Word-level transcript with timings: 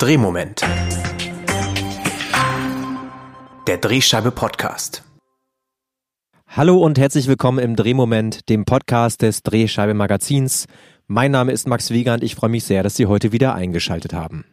Drehmoment. 0.00 0.62
Der 3.66 3.76
Drehscheibe 3.76 4.30
Podcast. 4.30 5.02
Hallo 6.48 6.78
und 6.78 6.98
herzlich 6.98 7.26
willkommen 7.26 7.58
im 7.58 7.76
Drehmoment, 7.76 8.48
dem 8.48 8.64
Podcast 8.64 9.20
des 9.20 9.42
Drehscheibe 9.42 9.92
Magazins. 9.92 10.64
Mein 11.06 11.32
Name 11.32 11.52
ist 11.52 11.68
Max 11.68 11.90
Wiegand. 11.90 12.24
Ich 12.24 12.34
freue 12.34 12.48
mich 12.48 12.64
sehr, 12.64 12.82
dass 12.82 12.96
Sie 12.96 13.04
heute 13.04 13.32
wieder 13.32 13.54
eingeschaltet 13.54 14.14
haben. 14.14 14.46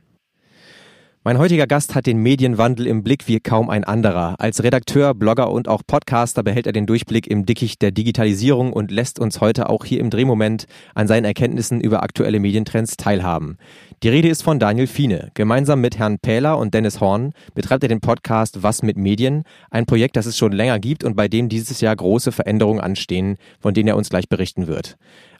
Mein 1.27 1.39
heutiger 1.39 1.67
Gast 1.67 1.93
hat 1.93 2.05
den 2.05 2.19
Medienwandel 2.19 2.87
im 2.87 3.03
Blick 3.03 3.27
wie 3.27 3.41
kaum 3.41 3.69
ein 3.69 3.83
anderer. 3.83 4.35
Als 4.39 4.63
Redakteur, 4.63 5.13
Blogger 5.13 5.51
und 5.51 5.67
auch 5.67 5.81
Podcaster 5.85 6.41
behält 6.41 6.67
er 6.67 6.71
den 6.71 6.85
Durchblick 6.85 7.27
im 7.27 7.45
Dickicht 7.45 7.81
der 7.81 7.91
Digitalisierung 7.91 8.71
und 8.71 8.91
lässt 8.91 9.19
uns 9.19 9.41
heute 9.41 9.69
auch 9.69 9.83
hier 9.83 9.99
im 9.99 10.09
Drehmoment 10.09 10.67
an 10.95 11.09
seinen 11.09 11.25
Erkenntnissen 11.25 11.81
über 11.81 12.01
aktuelle 12.01 12.39
Medientrends 12.39 12.95
teilhaben. 12.95 13.57
Die 14.03 14.07
Rede 14.07 14.29
ist 14.29 14.41
von 14.41 14.57
Daniel 14.57 14.87
Fiene. 14.87 15.31
Gemeinsam 15.33 15.81
mit 15.81 15.99
Herrn 15.99 16.17
Pähler 16.17 16.57
und 16.57 16.73
Dennis 16.73 17.01
Horn 17.01 17.33
betreibt 17.53 17.83
er 17.83 17.89
den 17.89 17.99
Podcast 17.99 18.63
Was 18.63 18.81
mit 18.81 18.95
Medien, 18.95 19.43
ein 19.69 19.85
Projekt, 19.85 20.15
das 20.15 20.27
es 20.27 20.37
schon 20.37 20.53
länger 20.53 20.79
gibt 20.79 21.03
und 21.03 21.17
bei 21.17 21.27
dem 21.27 21.49
dieses 21.49 21.81
Jahr 21.81 21.97
große 21.97 22.31
Veränderungen 22.31 22.79
anstehen, 22.79 23.35
von 23.59 23.73
denen 23.73 23.89
er 23.89 23.97
uns 23.97 24.07
gleich 24.07 24.29
berichten 24.29 24.67
wird. 24.67 24.95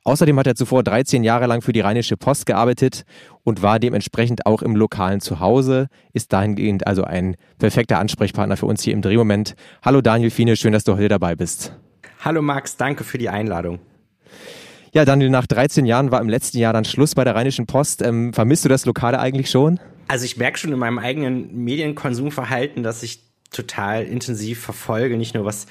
Außerdem 0.08 0.40
hat 0.40 0.48
er 0.48 0.56
zuvor 0.56 0.84
13 0.84 1.26
Jahre 1.26 1.48
lang 1.48 1.62
für 1.62 1.74
die 1.74 1.82
Rheinische 1.82 2.16
Post 2.16 2.46
gearbeitet 2.46 3.04
und 3.44 3.62
war 3.62 3.78
dementsprechend 3.78 4.46
auch 4.46 4.62
im 4.62 4.74
lokalen 4.74 5.20
Zuhause, 5.20 5.90
ist 6.14 6.32
dahingehend 6.32 6.88
also 6.88 7.04
ein 7.04 7.36
perfekter 7.60 8.00
Ansprechpartner 8.00 8.56
für 8.56 8.68
uns 8.68 8.82
hier 8.82 8.94
im 8.94 9.02
Drehmoment. 9.02 9.56
Hallo 9.84 10.00
Daniel 10.00 10.30
Fiene, 10.30 10.56
schön, 10.56 10.72
dass 10.72 10.86
du 10.86 10.94
heute 10.94 11.10
dabei 11.10 11.36
bist. 11.36 11.74
Hallo 12.24 12.42
Max, 12.42 12.78
danke 12.78 13.04
für 13.04 13.18
die 13.18 13.28
Einladung. 13.28 13.80
Ja, 14.94 15.04
Daniel, 15.04 15.30
nach 15.30 15.46
13 15.46 15.86
Jahren 15.86 16.10
war 16.10 16.22
im 16.22 16.30
letzten 16.30 16.58
Jahr 16.58 16.72
dann 16.72 16.86
Schluss 16.86 17.14
bei 17.14 17.26
der 17.26 17.36
Rheinischen 17.36 17.66
Post. 17.66 18.02
Ähm, 18.02 18.32
vermisst 18.32 18.64
du 18.64 18.70
das 18.70 18.86
Lokale 18.86 19.20
eigentlich 19.20 19.50
schon? 19.50 19.78
Also 20.08 20.24
ich 20.24 20.38
merke 20.38 20.58
schon 20.58 20.72
in 20.72 20.80
meinem 20.80 21.00
eigenen 21.00 21.54
Medienkonsumverhalten, 21.66 22.82
dass 22.82 23.04
ich 23.04 23.24
total 23.52 24.06
intensiv 24.06 24.62
verfolge, 24.62 25.18
nicht 25.18 25.36
nur 25.36 25.44
was 25.44 25.68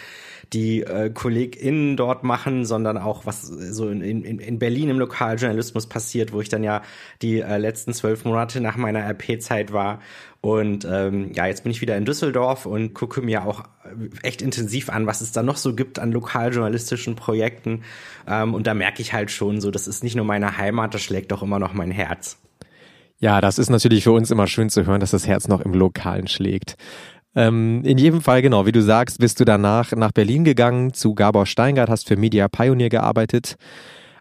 die 0.53 0.83
äh, 0.83 1.11
KollegInnen 1.11 1.97
dort 1.97 2.23
machen, 2.23 2.65
sondern 2.65 2.99
auch 2.99 3.27
was 3.27 3.43
so 3.43 3.89
in, 3.89 4.01
in, 4.01 4.39
in 4.39 4.59
Berlin 4.59 4.91
im 4.91 4.99
Lokaljournalismus 4.99 5.87
passiert, 5.89 6.33
wo 6.33 6.41
ich 6.41 6.49
dann 6.49 6.63
ja 6.63 6.83
die 7.23 7.41
äh, 7.41 7.59
letzten 7.59 7.93
zwölf 7.93 8.25
Monate 8.25 8.61
nach 8.61 8.77
meiner 8.77 9.01
RP-Zeit 9.01 9.73
war. 9.73 10.01
Und 10.41 10.87
ähm, 10.89 11.33
ja, 11.33 11.47
jetzt 11.47 11.65
bin 11.65 11.73
ich 11.73 11.81
wieder 11.81 11.97
in 11.97 12.05
Düsseldorf 12.05 12.67
und 12.67 12.95
gucke 12.95 13.21
mir 13.21 13.45
auch 13.45 13.65
echt 14.23 14.43
intensiv 14.43 14.91
an, 14.91 15.07
was 15.07 15.21
es 15.21 15.33
da 15.33 15.43
noch 15.43 15.57
so 15.57 15.75
gibt 15.75 15.99
an 15.99 16.13
lokaljournalistischen 16.13 17.17
Projekten. 17.17 17.83
Ähm, 18.29 18.55
und 18.55 18.67
da 18.67 18.75
merke 18.75 19.03
ich 19.03 19.13
halt 19.13 19.31
schon 19.31 19.61
so, 19.61 19.71
das 19.71 19.89
ist 19.89 20.05
nicht 20.05 20.15
nur 20.15 20.25
meine 20.25 20.57
Heimat, 20.57 20.95
das 20.95 21.03
schlägt 21.03 21.33
doch 21.33 21.43
immer 21.43 21.59
noch 21.59 21.73
mein 21.73 21.91
Herz. 21.91 22.39
Ja, 23.19 23.41
das 23.41 23.59
ist 23.59 23.71
natürlich 23.71 24.05
für 24.05 24.13
uns 24.13 24.31
immer 24.31 24.47
schön 24.47 24.69
zu 24.69 24.85
hören, 24.85 25.01
dass 25.01 25.11
das 25.11 25.27
Herz 25.27 25.49
noch 25.49 25.63
im 25.63 25.73
Lokalen 25.73 26.29
schlägt. 26.29 26.77
Ähm, 27.37 27.83
in 27.85 27.99
jedem 27.99 28.23
Fall, 28.23 28.41
genau, 28.41 28.65
wie 28.65 28.73
du 28.73 28.83
sagst, 28.83 29.19
bist 29.19 29.39
du 29.39 29.45
danach 29.45 29.93
nach 29.93 30.11
Berlin 30.11 30.45
gegangen 30.45 30.95
zu 30.95 31.15
Gabor 31.15 31.45
Steingart, 31.45 31.91
hast 31.91 32.09
für 32.09 32.17
Media 32.17 32.49
Pioneer 32.49 32.89
gearbeitet. 32.89 33.57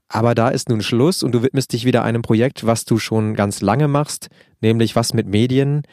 Aber 0.09 0.35
da 0.35 0.49
ist 0.49 0.69
nun 0.69 0.81
Schluss 0.81 1.23
und 1.23 1.31
du 1.31 1.41
widmest 1.41 1.73
dich 1.73 1.85
wieder 1.85 2.03
einem 2.03 2.21
Projekt, 2.21 2.65
was 2.65 2.83
du 2.85 2.99
schon 2.99 3.33
ganz 3.33 3.61
lange 3.61 3.87
machst, 3.87 4.27
nämlich 4.61 4.95
was 4.95 5.13
mit 5.13 5.27
Medien. 5.27 5.83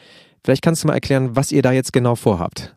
Vielleicht 0.43 0.61
kannst 0.61 0.83
du 0.83 0.87
mal 0.87 0.93
erklären, 0.93 1.35
was 1.35 1.51
ihr 1.51 1.61
da 1.61 1.71
jetzt 1.71 1.93
genau 1.93 2.15
vorhabt. 2.15 2.75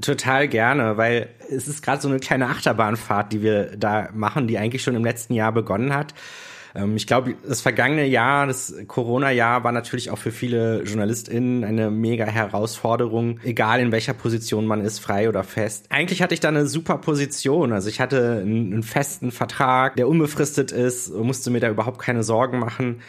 Total 0.00 0.48
gerne, 0.48 0.96
weil 0.96 1.28
es 1.50 1.66
ist 1.66 1.82
gerade 1.82 2.00
so 2.00 2.08
eine 2.08 2.20
kleine 2.20 2.46
Achterbahnfahrt, 2.46 3.32
die 3.32 3.42
wir 3.42 3.76
da 3.76 4.10
machen, 4.14 4.46
die 4.46 4.58
eigentlich 4.58 4.82
schon 4.82 4.94
im 4.94 5.04
letzten 5.04 5.34
Jahr 5.34 5.50
begonnen 5.50 5.94
hat. 5.94 6.14
Ähm, 6.74 6.96
ich 6.96 7.06
glaube, 7.06 7.34
das 7.46 7.60
vergangene 7.60 8.06
Jahr, 8.06 8.46
das 8.46 8.74
Corona-Jahr, 8.86 9.64
war 9.64 9.72
natürlich 9.72 10.10
auch 10.10 10.18
für 10.18 10.32
viele 10.32 10.82
JournalistInnen 10.84 11.64
eine 11.64 11.90
mega 11.90 12.24
Herausforderung, 12.26 13.40
egal 13.44 13.80
in 13.80 13.92
welcher 13.92 14.14
Position 14.14 14.66
man 14.66 14.80
ist, 14.80 14.98
frei 14.98 15.28
oder 15.28 15.44
fest. 15.44 15.86
Eigentlich 15.90 16.22
hatte 16.22 16.34
ich 16.34 16.40
da 16.40 16.48
eine 16.48 16.66
super 16.66 16.98
Position. 16.98 17.72
Also 17.72 17.88
ich 17.88 18.00
hatte 18.00 18.40
einen, 18.42 18.72
einen 18.72 18.82
festen 18.82 19.30
Vertrag, 19.30 19.96
der 19.96 20.08
unbefristet 20.08 20.72
ist, 20.72 21.12
musste 21.12 21.50
mir 21.50 21.60
da 21.60 21.68
überhaupt 21.68 21.98
keine 21.98 22.22
Sorgen 22.22 22.58
machen. 22.58 23.00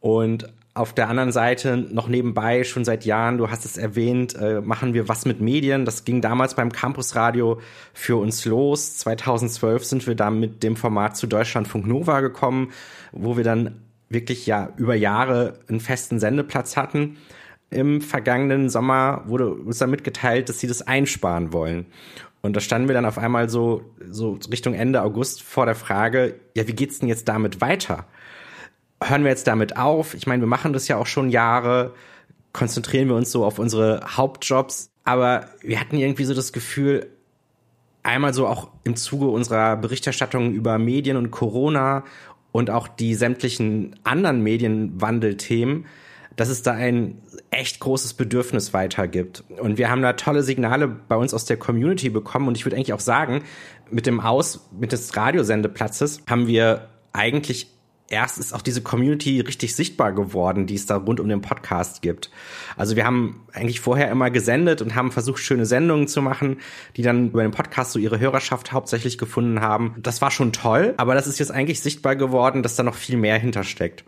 Und 0.00 0.48
auf 0.78 0.92
der 0.92 1.08
anderen 1.08 1.32
Seite 1.32 1.76
noch 1.76 2.08
nebenbei 2.08 2.64
schon 2.64 2.84
seit 2.84 3.04
Jahren, 3.04 3.36
du 3.36 3.50
hast 3.50 3.64
es 3.64 3.76
erwähnt, 3.76 4.34
äh, 4.36 4.60
machen 4.60 4.94
wir 4.94 5.08
was 5.08 5.24
mit 5.24 5.40
Medien. 5.40 5.84
Das 5.84 6.04
ging 6.04 6.20
damals 6.20 6.54
beim 6.54 6.70
Campusradio 6.72 7.60
für 7.92 8.16
uns 8.16 8.44
los. 8.44 8.96
2012 8.98 9.84
sind 9.84 10.06
wir 10.06 10.14
da 10.14 10.30
mit 10.30 10.62
dem 10.62 10.76
Format 10.76 11.16
zu 11.16 11.26
Deutschlandfunk 11.26 11.86
Nova 11.86 12.20
gekommen, 12.20 12.70
wo 13.12 13.36
wir 13.36 13.44
dann 13.44 13.82
wirklich 14.08 14.46
ja 14.46 14.72
über 14.76 14.94
Jahre 14.94 15.58
einen 15.68 15.80
festen 15.80 16.20
Sendeplatz 16.20 16.76
hatten. 16.76 17.18
Im 17.70 18.00
vergangenen 18.00 18.70
Sommer 18.70 19.24
wurde 19.26 19.52
uns 19.52 19.78
dann 19.78 19.90
mitgeteilt, 19.90 20.48
dass 20.48 20.60
sie 20.60 20.68
das 20.68 20.86
einsparen 20.86 21.52
wollen. 21.52 21.86
Und 22.40 22.56
da 22.56 22.60
standen 22.60 22.88
wir 22.88 22.94
dann 22.94 23.04
auf 23.04 23.18
einmal 23.18 23.48
so, 23.48 23.82
so 24.08 24.38
Richtung 24.50 24.74
Ende 24.74 25.02
August 25.02 25.42
vor 25.42 25.66
der 25.66 25.74
Frage, 25.74 26.36
ja, 26.54 26.68
wie 26.68 26.72
geht's 26.72 27.00
denn 27.00 27.08
jetzt 27.08 27.28
damit 27.28 27.60
weiter? 27.60 28.06
Hören 29.02 29.22
wir 29.22 29.30
jetzt 29.30 29.46
damit 29.46 29.76
auf? 29.76 30.14
Ich 30.14 30.26
meine, 30.26 30.42
wir 30.42 30.48
machen 30.48 30.72
das 30.72 30.88
ja 30.88 30.96
auch 30.96 31.06
schon 31.06 31.30
Jahre, 31.30 31.94
konzentrieren 32.52 33.08
wir 33.08 33.14
uns 33.14 33.30
so 33.30 33.44
auf 33.44 33.58
unsere 33.58 34.00
Hauptjobs, 34.16 34.90
aber 35.04 35.46
wir 35.62 35.80
hatten 35.80 35.96
irgendwie 35.96 36.24
so 36.24 36.34
das 36.34 36.52
Gefühl, 36.52 37.06
einmal 38.02 38.32
so 38.34 38.46
auch 38.46 38.68
im 38.84 38.96
Zuge 38.96 39.28
unserer 39.28 39.76
Berichterstattung 39.76 40.52
über 40.52 40.78
Medien 40.78 41.16
und 41.16 41.30
Corona 41.30 42.04
und 42.52 42.70
auch 42.70 42.88
die 42.88 43.14
sämtlichen 43.14 43.96
anderen 44.04 44.42
Medienwandelthemen, 44.42 45.86
dass 46.36 46.48
es 46.48 46.62
da 46.62 46.72
ein 46.72 47.20
echt 47.50 47.80
großes 47.80 48.14
Bedürfnis 48.14 48.72
weiter 48.72 49.08
gibt. 49.08 49.44
Und 49.60 49.76
wir 49.76 49.90
haben 49.90 50.02
da 50.02 50.12
tolle 50.14 50.42
Signale 50.42 50.88
bei 50.88 51.16
uns 51.16 51.34
aus 51.34 51.44
der 51.44 51.56
Community 51.56 52.10
bekommen. 52.10 52.48
Und 52.48 52.56
ich 52.56 52.64
würde 52.64 52.76
eigentlich 52.76 52.92
auch 52.92 53.00
sagen, 53.00 53.42
mit 53.90 54.06
dem 54.06 54.20
Aus, 54.20 54.68
mit 54.78 54.92
des 54.92 55.16
Radiosendeplatzes 55.16 56.22
haben 56.28 56.46
wir 56.46 56.88
eigentlich 57.12 57.66
erst 58.08 58.38
ist 58.38 58.54
auch 58.54 58.62
diese 58.62 58.82
Community 58.82 59.40
richtig 59.40 59.74
sichtbar 59.76 60.12
geworden, 60.12 60.66
die 60.66 60.74
es 60.74 60.86
da 60.86 60.96
rund 60.96 61.20
um 61.20 61.28
den 61.28 61.40
Podcast 61.40 62.02
gibt. 62.02 62.30
Also 62.76 62.96
wir 62.96 63.04
haben 63.04 63.42
eigentlich 63.52 63.80
vorher 63.80 64.10
immer 64.10 64.30
gesendet 64.30 64.82
und 64.82 64.94
haben 64.94 65.12
versucht, 65.12 65.40
schöne 65.40 65.66
Sendungen 65.66 66.08
zu 66.08 66.22
machen, 66.22 66.58
die 66.96 67.02
dann 67.02 67.28
über 67.28 67.42
den 67.42 67.50
Podcast 67.50 67.92
so 67.92 67.98
ihre 67.98 68.18
Hörerschaft 68.18 68.72
hauptsächlich 68.72 69.18
gefunden 69.18 69.60
haben. 69.60 69.94
Das 69.98 70.22
war 70.22 70.30
schon 70.30 70.52
toll, 70.52 70.94
aber 70.96 71.14
das 71.14 71.26
ist 71.26 71.38
jetzt 71.38 71.50
eigentlich 71.50 71.80
sichtbar 71.80 72.16
geworden, 72.16 72.62
dass 72.62 72.76
da 72.76 72.82
noch 72.82 72.94
viel 72.94 73.16
mehr 73.16 73.38
hintersteckt. 73.38 74.04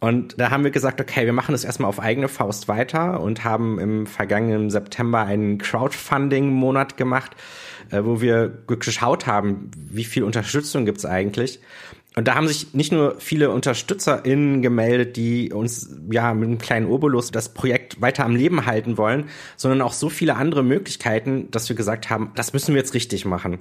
Und 0.00 0.40
da 0.40 0.50
haben 0.50 0.64
wir 0.64 0.70
gesagt, 0.70 0.98
okay, 1.00 1.26
wir 1.26 1.34
machen 1.34 1.52
das 1.52 1.62
erstmal 1.62 1.90
auf 1.90 2.00
eigene 2.00 2.28
Faust 2.28 2.68
weiter 2.68 3.20
und 3.20 3.44
haben 3.44 3.78
im 3.78 4.06
vergangenen 4.06 4.70
September 4.70 5.20
einen 5.20 5.58
Crowdfunding-Monat 5.58 6.96
gemacht, 6.96 7.36
äh, 7.90 8.02
wo 8.02 8.22
wir 8.22 8.48
geschaut 8.66 9.26
haben, 9.26 9.70
wie 9.76 10.04
viel 10.04 10.22
Unterstützung 10.22 10.86
gibt's 10.86 11.04
eigentlich. 11.04 11.60
Und 12.16 12.26
da 12.26 12.34
haben 12.34 12.48
sich 12.48 12.74
nicht 12.74 12.90
nur 12.90 13.20
viele 13.20 13.50
UnterstützerInnen 13.50 14.62
gemeldet, 14.62 15.16
die 15.16 15.52
uns 15.52 15.88
ja 16.10 16.34
mit 16.34 16.48
einem 16.48 16.58
kleinen 16.58 16.86
Obolus 16.86 17.30
das 17.30 17.54
Projekt 17.54 18.00
weiter 18.00 18.24
am 18.24 18.34
Leben 18.34 18.66
halten 18.66 18.98
wollen, 18.98 19.28
sondern 19.56 19.80
auch 19.80 19.92
so 19.92 20.08
viele 20.08 20.34
andere 20.34 20.64
Möglichkeiten, 20.64 21.50
dass 21.52 21.68
wir 21.68 21.76
gesagt 21.76 22.10
haben, 22.10 22.32
das 22.34 22.52
müssen 22.52 22.74
wir 22.74 22.80
jetzt 22.80 22.94
richtig 22.94 23.24
machen. 23.26 23.60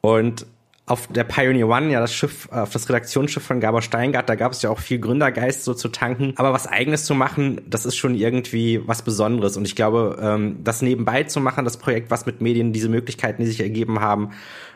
Und 0.00 0.46
auf 0.88 1.08
der 1.08 1.24
Pioneer 1.24 1.68
One, 1.68 1.90
ja 1.90 2.00
das 2.00 2.14
Schiff, 2.14 2.48
auf 2.52 2.70
das 2.70 2.88
Redaktionsschiff 2.88 3.42
von 3.42 3.58
Gabor 3.58 3.82
Steingart, 3.82 4.28
da 4.28 4.36
gab 4.36 4.52
es 4.52 4.62
ja 4.62 4.70
auch 4.70 4.78
viel 4.78 5.00
Gründergeist 5.00 5.64
so 5.64 5.74
zu 5.74 5.88
tanken. 5.88 6.34
Aber 6.36 6.52
was 6.52 6.68
eigenes 6.68 7.04
zu 7.04 7.14
machen, 7.14 7.60
das 7.68 7.84
ist 7.84 7.96
schon 7.96 8.14
irgendwie 8.14 8.80
was 8.86 9.02
Besonderes. 9.02 9.56
Und 9.56 9.66
ich 9.66 9.74
glaube, 9.74 10.16
ähm, 10.22 10.58
das 10.62 10.82
nebenbei 10.82 11.24
zu 11.24 11.40
machen, 11.40 11.64
das 11.64 11.76
Projekt, 11.76 12.12
was 12.12 12.24
mit 12.24 12.40
Medien, 12.40 12.72
diese 12.72 12.88
Möglichkeiten, 12.88 13.42
die 13.42 13.48
sich 13.48 13.60
ergeben 13.60 14.00
haben, 14.00 14.30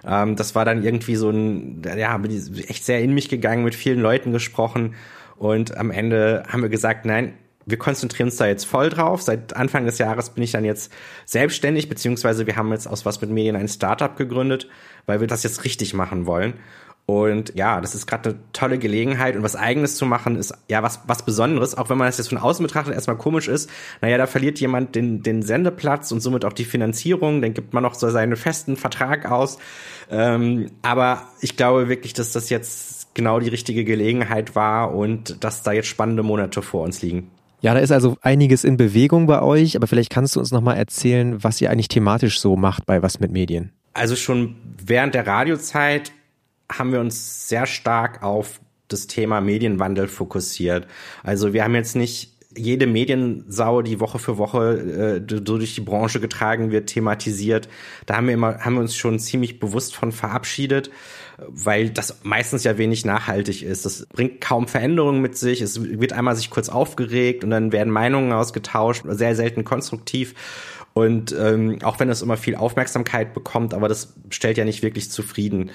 ähm, 0.04 0.34
das 0.34 0.56
war 0.56 0.64
dann 0.64 0.82
irgendwie 0.82 1.14
so 1.14 1.30
ein, 1.30 1.80
ja, 1.96 2.18
bin 2.18 2.32
echt 2.66 2.84
sehr 2.84 3.00
in 3.00 3.14
mich 3.14 3.28
gegangen, 3.28 3.62
mit 3.62 3.76
vielen 3.76 4.00
Leuten 4.00 4.32
gesprochen. 4.32 4.96
Und 5.36 5.76
am 5.76 5.92
Ende 5.92 6.42
haben 6.48 6.62
wir 6.62 6.68
gesagt, 6.70 7.06
nein, 7.06 7.34
wir 7.66 7.78
konzentrieren 7.78 8.28
uns 8.28 8.36
da 8.36 8.46
jetzt 8.46 8.64
voll 8.64 8.88
drauf. 8.88 9.22
Seit 9.22 9.54
Anfang 9.56 9.84
des 9.86 9.98
Jahres 9.98 10.30
bin 10.30 10.42
ich 10.42 10.52
dann 10.52 10.64
jetzt 10.64 10.92
selbstständig, 11.24 11.88
beziehungsweise 11.88 12.46
wir 12.46 12.56
haben 12.56 12.72
jetzt 12.72 12.86
aus 12.86 13.04
was 13.04 13.20
mit 13.20 13.30
Medien 13.30 13.56
ein 13.56 13.68
Startup 13.68 14.16
gegründet, 14.16 14.68
weil 15.06 15.20
wir 15.20 15.26
das 15.26 15.42
jetzt 15.42 15.64
richtig 15.64 15.94
machen 15.94 16.26
wollen. 16.26 16.54
Und 17.06 17.56
ja, 17.56 17.80
das 17.80 17.96
ist 17.96 18.06
gerade 18.06 18.30
eine 18.30 18.38
tolle 18.52 18.78
Gelegenheit 18.78 19.34
und 19.34 19.42
was 19.42 19.56
eigenes 19.56 19.96
zu 19.96 20.06
machen 20.06 20.36
ist 20.36 20.54
ja 20.68 20.84
was, 20.84 21.00
was 21.08 21.24
Besonderes, 21.24 21.76
auch 21.76 21.90
wenn 21.90 21.98
man 21.98 22.06
das 22.06 22.18
jetzt 22.18 22.28
von 22.28 22.38
außen 22.38 22.62
betrachtet 22.62 22.94
erstmal 22.94 23.16
komisch 23.16 23.48
ist. 23.48 23.68
Naja, 24.00 24.16
da 24.16 24.28
verliert 24.28 24.60
jemand 24.60 24.94
den, 24.94 25.20
den 25.24 25.42
Sendeplatz 25.42 26.12
und 26.12 26.20
somit 26.20 26.44
auch 26.44 26.52
die 26.52 26.64
Finanzierung, 26.64 27.42
dann 27.42 27.52
gibt 27.52 27.74
man 27.74 27.82
noch 27.82 27.94
so 27.94 28.08
seinen 28.10 28.36
festen 28.36 28.76
Vertrag 28.76 29.28
aus. 29.28 29.58
Ähm, 30.08 30.70
aber 30.82 31.22
ich 31.40 31.56
glaube 31.56 31.88
wirklich, 31.88 32.12
dass 32.12 32.30
das 32.30 32.48
jetzt 32.48 33.12
genau 33.12 33.40
die 33.40 33.48
richtige 33.48 33.84
Gelegenheit 33.84 34.54
war 34.54 34.94
und 34.94 35.42
dass 35.42 35.64
da 35.64 35.72
jetzt 35.72 35.88
spannende 35.88 36.22
Monate 36.22 36.62
vor 36.62 36.84
uns 36.84 37.02
liegen. 37.02 37.28
Ja, 37.60 37.74
da 37.74 37.80
ist 37.80 37.92
also 37.92 38.16
einiges 38.22 38.64
in 38.64 38.76
Bewegung 38.76 39.26
bei 39.26 39.42
euch, 39.42 39.76
aber 39.76 39.86
vielleicht 39.86 40.10
kannst 40.10 40.36
du 40.36 40.40
uns 40.40 40.50
nochmal 40.50 40.76
erzählen, 40.76 41.42
was 41.42 41.60
ihr 41.60 41.70
eigentlich 41.70 41.88
thematisch 41.88 42.40
so 42.40 42.56
macht 42.56 42.86
bei 42.86 43.02
Was 43.02 43.20
mit 43.20 43.32
Medien. 43.32 43.72
Also 43.92 44.16
schon 44.16 44.56
während 44.84 45.14
der 45.14 45.26
Radiozeit 45.26 46.12
haben 46.70 46.92
wir 46.92 47.00
uns 47.00 47.48
sehr 47.48 47.66
stark 47.66 48.22
auf 48.22 48.60
das 48.88 49.06
Thema 49.06 49.40
Medienwandel 49.40 50.08
fokussiert. 50.08 50.86
Also 51.22 51.52
wir 51.52 51.64
haben 51.64 51.74
jetzt 51.74 51.96
nicht 51.96 52.36
jede 52.56 52.86
Mediensau, 52.86 53.82
die 53.82 54.00
Woche 54.00 54.18
für 54.18 54.36
Woche 54.36 55.18
äh, 55.18 55.20
durch 55.20 55.74
die 55.76 55.80
Branche 55.80 56.20
getragen 56.20 56.72
wird, 56.72 56.88
thematisiert. 56.88 57.68
Da 58.06 58.16
haben 58.16 58.26
wir 58.26 58.34
immer, 58.34 58.58
haben 58.58 58.74
wir 58.74 58.80
uns 58.80 58.96
schon 58.96 59.18
ziemlich 59.20 59.60
bewusst 59.60 59.94
von 59.94 60.10
verabschiedet, 60.10 60.90
weil 61.48 61.90
das 61.90 62.20
meistens 62.22 62.64
ja 62.64 62.78
wenig 62.78 63.04
nachhaltig 63.04 63.62
ist. 63.62 63.84
Das 63.84 64.06
bringt 64.06 64.40
kaum 64.40 64.68
Veränderungen 64.68 65.20
mit 65.20 65.36
sich. 65.36 65.60
Es 65.60 65.82
wird 65.82 66.12
einmal 66.12 66.36
sich 66.36 66.50
kurz 66.50 66.68
aufgeregt 66.68 67.44
und 67.44 67.50
dann 67.50 67.72
werden 67.72 67.92
Meinungen 67.92 68.32
ausgetauscht, 68.32 69.04
sehr 69.08 69.34
selten 69.34 69.64
konstruktiv. 69.64 70.34
Und 70.92 71.34
ähm, 71.38 71.78
auch 71.82 72.00
wenn 72.00 72.08
es 72.08 72.22
immer 72.22 72.36
viel 72.36 72.56
Aufmerksamkeit 72.56 73.32
bekommt, 73.32 73.74
aber 73.74 73.88
das 73.88 74.14
stellt 74.30 74.58
ja 74.58 74.64
nicht 74.64 74.82
wirklich 74.82 75.10
zufrieden. 75.10 75.70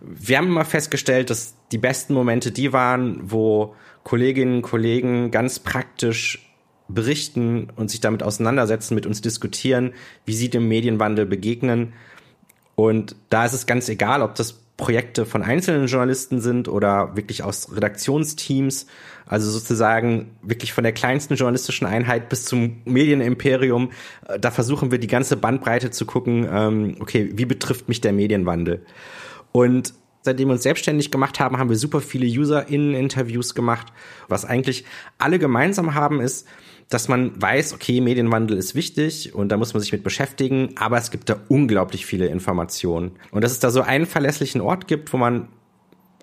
Wir 0.00 0.38
haben 0.38 0.48
immer 0.48 0.64
festgestellt, 0.64 1.30
dass 1.30 1.54
die 1.72 1.78
besten 1.78 2.14
Momente 2.14 2.52
die 2.52 2.72
waren, 2.72 3.20
wo 3.22 3.74
Kolleginnen 4.04 4.56
und 4.56 4.62
Kollegen 4.62 5.30
ganz 5.30 5.58
praktisch 5.58 6.48
berichten 6.88 7.68
und 7.76 7.90
sich 7.90 8.00
damit 8.00 8.22
auseinandersetzen, 8.22 8.94
mit 8.94 9.06
uns 9.06 9.20
diskutieren, 9.20 9.94
wie 10.24 10.34
sie 10.34 10.50
dem 10.50 10.68
Medienwandel 10.68 11.26
begegnen. 11.26 11.92
Und 12.74 13.16
da 13.30 13.44
ist 13.44 13.52
es 13.52 13.66
ganz 13.66 13.88
egal, 13.88 14.22
ob 14.22 14.34
das 14.34 14.61
Projekte 14.82 15.26
von 15.26 15.44
einzelnen 15.44 15.86
Journalisten 15.86 16.40
sind 16.40 16.66
oder 16.66 17.14
wirklich 17.14 17.44
aus 17.44 17.72
Redaktionsteams, 17.72 18.86
also 19.26 19.48
sozusagen 19.48 20.32
wirklich 20.42 20.72
von 20.72 20.82
der 20.82 20.92
kleinsten 20.92 21.36
journalistischen 21.36 21.86
Einheit 21.86 22.28
bis 22.28 22.46
zum 22.46 22.82
Medienimperium. 22.84 23.92
Äh, 24.26 24.40
da 24.40 24.50
versuchen 24.50 24.90
wir 24.90 24.98
die 24.98 25.06
ganze 25.06 25.36
Bandbreite 25.36 25.92
zu 25.92 26.04
gucken, 26.04 26.48
ähm, 26.52 26.96
okay, 26.98 27.30
wie 27.32 27.44
betrifft 27.44 27.88
mich 27.88 28.00
der 28.00 28.12
Medienwandel? 28.12 28.84
Und 29.52 29.94
seitdem 30.22 30.48
wir 30.48 30.54
uns 30.54 30.64
selbstständig 30.64 31.12
gemacht 31.12 31.38
haben, 31.38 31.58
haben 31.58 31.70
wir 31.70 31.76
super 31.76 32.00
viele 32.00 32.26
UserInnen-Interviews 32.26 33.54
gemacht. 33.54 33.86
Was 34.26 34.44
eigentlich 34.44 34.84
alle 35.18 35.38
gemeinsam 35.38 35.94
haben, 35.94 36.20
ist, 36.20 36.48
dass 36.92 37.08
man 37.08 37.40
weiß, 37.40 37.72
okay, 37.72 38.00
Medienwandel 38.00 38.58
ist 38.58 38.74
wichtig 38.74 39.34
und 39.34 39.48
da 39.48 39.56
muss 39.56 39.72
man 39.72 39.80
sich 39.80 39.92
mit 39.92 40.02
beschäftigen, 40.02 40.74
aber 40.76 40.98
es 40.98 41.10
gibt 41.10 41.28
da 41.28 41.36
unglaublich 41.48 42.04
viele 42.04 42.26
Informationen. 42.26 43.12
Und 43.30 43.42
dass 43.42 43.52
es 43.52 43.60
da 43.60 43.70
so 43.70 43.82
einen 43.82 44.06
verlässlichen 44.06 44.60
Ort 44.60 44.88
gibt, 44.88 45.12
wo 45.12 45.16
man 45.16 45.48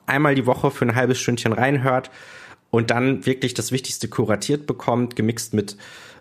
einmal 0.06 0.36
die 0.36 0.46
Woche 0.46 0.72
für 0.72 0.86
ein 0.86 0.96
halbes 0.96 1.20
Stündchen 1.20 1.54
reinhört 1.54 2.12
und 2.70 2.92
dann 2.92 3.26
wirklich 3.26 3.54
das 3.54 3.72
Wichtigste 3.72 4.08
kuratiert 4.08 4.68
bekommt, 4.68 5.16
gemixt 5.16 5.54
mit 5.54 5.78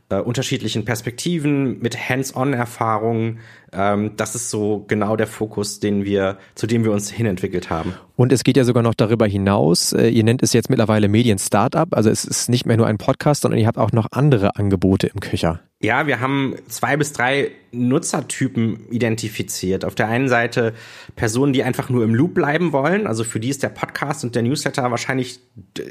äh, 0.09 0.17
unterschiedlichen 0.17 0.85
Perspektiven, 0.85 1.79
mit 1.81 2.09
Hands-on-Erfahrungen. 2.09 3.41
Ähm, 3.73 4.13
das 4.17 4.35
ist 4.35 4.51
so 4.51 4.85
genau 4.89 5.17
der 5.17 5.27
Fokus, 5.27 5.81
den 5.81 6.05
wir, 6.05 6.39
zu 6.55 6.67
dem 6.67 6.85
wir 6.85 6.93
uns 6.93 7.11
hinentwickelt 7.11 7.69
haben. 7.69 7.95
Und 8.19 8.33
es 8.33 8.43
geht 8.43 8.57
ja 8.57 8.65
sogar 8.65 8.83
noch 8.83 8.97
darüber 8.97 9.29
hinaus. 9.29 9.93
Äh, 9.93 10.09
ihr 10.09 10.25
nennt 10.25 10.43
es 10.43 10.53
jetzt 10.53 10.71
mittlerweile 10.71 11.07
Medien-Startup. 11.07 11.87
Also 11.95 12.11
es 12.11 12.25
ist 12.25 12.49
nicht 12.49 12.67
mehr 12.67 12.77
nur 12.77 12.89
ein 12.89 12.99
Podcast, 12.99 13.43
sondern 13.43 13.61
ihr 13.61 13.69
habt 13.69 13.79
auch 13.79 13.93
noch 13.93 14.09
andere 14.11 14.57
Angebote 14.57 15.07
im 15.07 15.21
Köcher. 15.21 15.61
Ja, 15.81 16.09
wir 16.09 16.19
haben 16.19 16.57
zwei 16.67 16.97
bis 16.97 17.13
drei 17.13 17.53
Nutzertypen 17.71 18.89
identifiziert. 18.91 19.85
Auf 19.85 19.95
der 19.95 20.09
einen 20.09 20.29
Seite 20.29 20.75
Personen, 21.15 21.53
die 21.53 21.63
einfach 21.63 21.91
nur 21.91 22.03
im 22.03 22.13
Loop 22.13 22.35
bleiben 22.35 22.73
wollen. 22.73 23.07
Also 23.07 23.23
für 23.23 23.39
die 23.39 23.51
ist 23.51 23.63
der 23.63 23.69
Podcast 23.69 24.25
und 24.25 24.35
der 24.35 24.43
Newsletter 24.43 24.91
wahrscheinlich 24.91 25.39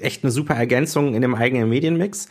echt 0.01 0.25
eine 0.25 0.31
super 0.31 0.55
Ergänzung 0.55 1.15
in 1.15 1.21
dem 1.21 1.33
eigenen 1.33 1.69
Medienmix. 1.69 2.27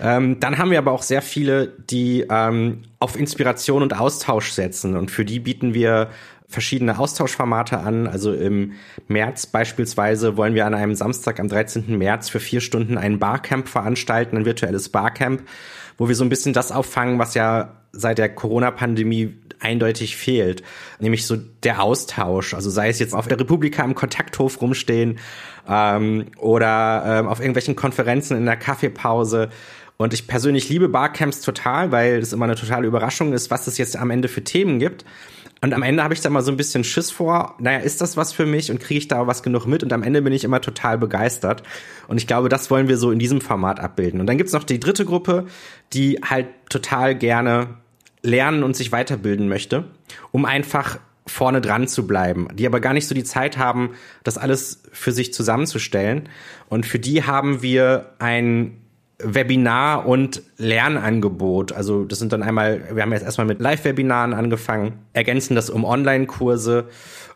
Ähm, 0.00 0.40
dann 0.40 0.56
haben 0.56 0.70
wir 0.70 0.78
aber 0.78 0.92
auch 0.92 1.02
sehr 1.02 1.20
viele, 1.20 1.74
die 1.90 2.24
ähm, 2.30 2.84
auf 3.00 3.18
Inspiration 3.18 3.82
und 3.82 3.98
Austausch 3.98 4.52
setzen. 4.52 4.96
Und 4.96 5.10
für 5.10 5.26
die 5.26 5.40
bieten 5.40 5.74
wir 5.74 6.08
verschiedene 6.48 6.98
Austauschformate 6.98 7.78
an. 7.78 8.06
Also 8.06 8.32
im 8.32 8.72
März 9.08 9.46
beispielsweise 9.46 10.36
wollen 10.36 10.54
wir 10.54 10.66
an 10.66 10.74
einem 10.74 10.94
Samstag 10.94 11.40
am 11.40 11.48
13. 11.48 11.98
März 11.98 12.28
für 12.28 12.40
vier 12.40 12.60
Stunden 12.60 12.98
ein 12.98 13.18
Barcamp 13.18 13.68
veranstalten, 13.68 14.36
ein 14.36 14.44
virtuelles 14.44 14.88
Barcamp, 14.88 15.42
wo 15.98 16.08
wir 16.08 16.14
so 16.14 16.24
ein 16.24 16.28
bisschen 16.28 16.52
das 16.52 16.72
auffangen, 16.72 17.18
was 17.18 17.34
ja 17.34 17.76
seit 17.92 18.18
der 18.18 18.28
Corona-Pandemie 18.28 19.34
eindeutig 19.58 20.16
fehlt, 20.16 20.62
nämlich 21.00 21.26
so 21.26 21.36
der 21.36 21.82
Austausch. 21.82 22.54
Also 22.54 22.70
sei 22.70 22.88
es 22.88 22.98
jetzt 22.98 23.14
auf 23.14 23.26
der 23.26 23.40
Republika 23.40 23.82
im 23.84 23.94
Kontakthof 23.94 24.60
rumstehen 24.60 25.18
ähm, 25.66 26.26
oder 26.36 27.02
ähm, 27.06 27.28
auf 27.28 27.40
irgendwelchen 27.40 27.74
Konferenzen 27.74 28.36
in 28.36 28.44
der 28.44 28.56
Kaffeepause. 28.56 29.48
Und 29.96 30.12
ich 30.12 30.26
persönlich 30.26 30.68
liebe 30.68 30.90
Barcamps 30.90 31.40
total, 31.40 31.90
weil 31.90 32.18
es 32.18 32.34
immer 32.34 32.44
eine 32.44 32.54
totale 32.54 32.86
Überraschung 32.86 33.32
ist, 33.32 33.50
was 33.50 33.66
es 33.66 33.78
jetzt 33.78 33.96
am 33.96 34.10
Ende 34.10 34.28
für 34.28 34.44
Themen 34.44 34.78
gibt. 34.78 35.06
Und 35.62 35.72
am 35.72 35.82
Ende 35.82 36.02
habe 36.02 36.12
ich 36.12 36.20
da 36.20 36.28
mal 36.28 36.42
so 36.42 36.50
ein 36.50 36.56
bisschen 36.56 36.84
Schiss 36.84 37.10
vor, 37.10 37.54
naja, 37.58 37.78
ist 37.78 38.00
das 38.00 38.16
was 38.16 38.32
für 38.32 38.44
mich 38.44 38.70
und 38.70 38.78
kriege 38.78 38.98
ich 38.98 39.08
da 39.08 39.26
was 39.26 39.42
genug 39.42 39.66
mit? 39.66 39.82
Und 39.82 39.92
am 39.92 40.02
Ende 40.02 40.20
bin 40.22 40.32
ich 40.32 40.44
immer 40.44 40.60
total 40.60 40.98
begeistert. 40.98 41.62
Und 42.08 42.18
ich 42.18 42.26
glaube, 42.26 42.48
das 42.48 42.70
wollen 42.70 42.88
wir 42.88 42.98
so 42.98 43.10
in 43.10 43.18
diesem 43.18 43.40
Format 43.40 43.80
abbilden. 43.80 44.20
Und 44.20 44.26
dann 44.26 44.36
gibt's 44.36 44.52
noch 44.52 44.64
die 44.64 44.80
dritte 44.80 45.06
Gruppe, 45.06 45.46
die 45.92 46.20
halt 46.22 46.48
total 46.68 47.14
gerne 47.14 47.78
lernen 48.22 48.62
und 48.64 48.76
sich 48.76 48.92
weiterbilden 48.92 49.48
möchte, 49.48 49.84
um 50.30 50.44
einfach 50.44 50.98
vorne 51.26 51.60
dran 51.60 51.88
zu 51.88 52.06
bleiben, 52.06 52.48
die 52.54 52.66
aber 52.66 52.80
gar 52.80 52.92
nicht 52.92 53.08
so 53.08 53.14
die 53.14 53.24
Zeit 53.24 53.58
haben, 53.58 53.90
das 54.24 54.38
alles 54.38 54.82
für 54.92 55.10
sich 55.10 55.32
zusammenzustellen. 55.34 56.28
Und 56.68 56.86
für 56.86 56.98
die 56.98 57.24
haben 57.24 57.62
wir 57.62 58.12
ein 58.18 58.76
Webinar 59.18 60.06
und 60.06 60.42
Lernangebot. 60.58 61.72
Also 61.72 62.04
das 62.04 62.18
sind 62.18 62.32
dann 62.32 62.42
einmal, 62.42 62.82
wir 62.92 63.02
haben 63.02 63.12
jetzt 63.12 63.24
erstmal 63.24 63.46
mit 63.46 63.60
Live-Webinaren 63.60 64.34
angefangen, 64.34 64.98
ergänzen 65.12 65.54
das 65.54 65.70
um 65.70 65.84
Online-Kurse 65.84 66.88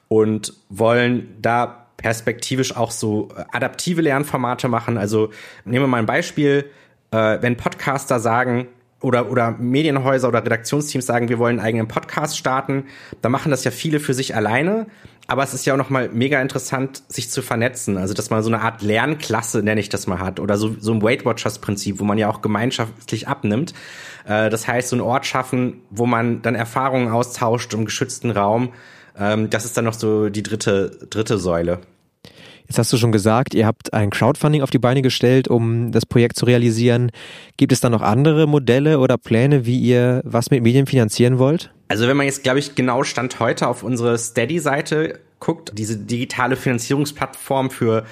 und 0.08 0.52
wollen 0.68 1.36
da 1.40 1.86
perspektivisch 1.96 2.76
auch 2.76 2.90
so 2.90 3.28
adaptive 3.52 4.02
Lernformate 4.02 4.68
machen. 4.68 4.98
Also 4.98 5.30
nehmen 5.64 5.84
wir 5.84 5.88
mal 5.88 5.98
ein 5.98 6.06
Beispiel, 6.06 6.66
äh, 7.10 7.38
wenn 7.40 7.56
Podcaster 7.56 8.20
sagen, 8.20 8.68
oder, 9.00 9.30
oder 9.30 9.52
Medienhäuser 9.52 10.28
oder 10.28 10.44
Redaktionsteams 10.44 11.06
sagen, 11.06 11.28
wir 11.28 11.38
wollen 11.38 11.58
einen 11.58 11.66
eigenen 11.66 11.88
Podcast 11.88 12.36
starten, 12.38 12.84
dann 13.22 13.32
machen 13.32 13.50
das 13.50 13.64
ja 13.64 13.70
viele 13.70 14.00
für 14.00 14.14
sich 14.14 14.34
alleine. 14.34 14.86
Aber 15.26 15.44
es 15.44 15.54
ist 15.54 15.64
ja 15.64 15.74
auch 15.74 15.78
nochmal 15.78 16.08
mega 16.12 16.42
interessant, 16.42 17.04
sich 17.06 17.30
zu 17.30 17.40
vernetzen. 17.40 17.98
Also, 17.98 18.14
dass 18.14 18.30
man 18.30 18.42
so 18.42 18.50
eine 18.50 18.62
Art 18.62 18.82
Lernklasse, 18.82 19.62
nenne 19.62 19.80
ich 19.80 19.88
das 19.88 20.08
mal, 20.08 20.18
hat. 20.18 20.40
Oder 20.40 20.56
so, 20.56 20.74
so 20.80 20.92
ein 20.92 21.02
Weight 21.02 21.24
Watchers 21.24 21.60
Prinzip, 21.60 22.00
wo 22.00 22.04
man 22.04 22.18
ja 22.18 22.28
auch 22.28 22.42
gemeinschaftlich 22.42 23.28
abnimmt. 23.28 23.72
Äh, 24.26 24.50
das 24.50 24.66
heißt, 24.66 24.88
so 24.88 24.96
einen 24.96 25.02
Ort 25.02 25.26
schaffen, 25.26 25.82
wo 25.90 26.04
man 26.04 26.42
dann 26.42 26.56
Erfahrungen 26.56 27.12
austauscht 27.12 27.72
im 27.74 27.84
geschützten 27.84 28.32
Raum. 28.32 28.72
Ähm, 29.16 29.50
das 29.50 29.64
ist 29.64 29.76
dann 29.76 29.84
noch 29.84 29.94
so 29.94 30.30
die 30.30 30.42
dritte, 30.42 31.06
dritte 31.08 31.38
Säule. 31.38 31.78
Jetzt 32.70 32.78
hast 32.78 32.92
du 32.92 32.98
schon 32.98 33.10
gesagt, 33.10 33.52
ihr 33.52 33.66
habt 33.66 33.92
ein 33.92 34.10
Crowdfunding 34.10 34.62
auf 34.62 34.70
die 34.70 34.78
Beine 34.78 35.02
gestellt, 35.02 35.48
um 35.48 35.90
das 35.90 36.06
Projekt 36.06 36.36
zu 36.36 36.44
realisieren. 36.44 37.10
Gibt 37.56 37.72
es 37.72 37.80
da 37.80 37.90
noch 37.90 38.00
andere 38.00 38.46
Modelle 38.46 39.00
oder 39.00 39.18
Pläne, 39.18 39.66
wie 39.66 39.80
ihr 39.80 40.20
was 40.24 40.52
mit 40.52 40.62
Medien 40.62 40.86
finanzieren 40.86 41.40
wollt? 41.40 41.72
Also 41.88 42.06
wenn 42.06 42.16
man 42.16 42.26
jetzt, 42.26 42.44
glaube 42.44 42.60
ich, 42.60 42.76
genau 42.76 43.02
Stand 43.02 43.40
heute 43.40 43.66
auf 43.66 43.82
unsere 43.82 44.16
Steady-Seite 44.16 45.18
guckt, 45.40 45.72
diese 45.74 45.96
digitale 45.96 46.54
Finanzierungsplattform 46.54 47.70
für 47.72 48.04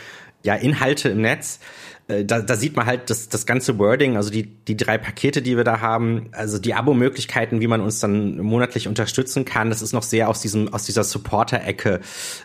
ja, 0.42 0.56
Inhalte 0.56 1.10
im 1.10 1.20
Netz, 1.20 1.60
äh, 2.08 2.24
da, 2.24 2.40
da 2.40 2.56
sieht 2.56 2.74
man 2.74 2.86
halt 2.86 3.10
das, 3.10 3.28
das 3.28 3.46
ganze 3.46 3.78
Wording, 3.78 4.16
also 4.16 4.30
die, 4.30 4.42
die 4.42 4.76
drei 4.76 4.98
Pakete, 4.98 5.42
die 5.42 5.56
wir 5.56 5.64
da 5.64 5.80
haben, 5.80 6.30
also 6.32 6.58
die 6.58 6.74
Abo-Möglichkeiten, 6.74 7.60
wie 7.60 7.68
man 7.68 7.80
uns 7.80 8.00
dann 8.00 8.38
monatlich 8.38 8.88
unterstützen 8.88 9.44
kann, 9.44 9.68
das 9.68 9.82
ist 9.82 9.92
noch 9.92 10.02
sehr 10.02 10.28
aus 10.28 10.40
diesem, 10.40 10.72
aus 10.72 10.84
dieser 10.84 11.04
Supporter-Ecke 11.04 12.00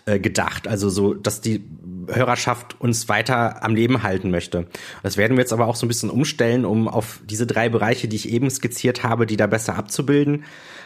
äh, 0.06 0.20
gedacht. 0.20 0.68
Also 0.68 0.90
so, 0.90 1.14
dass 1.14 1.42
die 1.42 1.64
Hörerschaft 2.12 2.80
uns 2.80 3.10
weiter 3.10 3.64
am 3.64 3.76
Leben 3.76 4.04
halten 4.04 4.32
möchte. 4.32 4.68
Das 5.04 5.18
werden 5.18 5.38
wir 5.38 5.42
jetzt 5.42 5.54
aber 5.54 5.68
auch 5.68 5.76
so 5.76 5.86
ein 5.86 5.90
bisschen 5.90 6.10
umstellen, 6.10 6.66
um 6.66 6.88
auf 6.88 7.20
diese 7.26 7.48
drei 7.48 7.70
Bereiche, 7.70 8.08
die 8.08 8.16
ich 8.16 8.30
eben 8.30 8.50
skizziert 8.50 9.04
habe, 9.04 9.26
die 9.26 9.38
da 9.38 9.48
besser 9.48 9.76
abzubilden. 9.76 10.44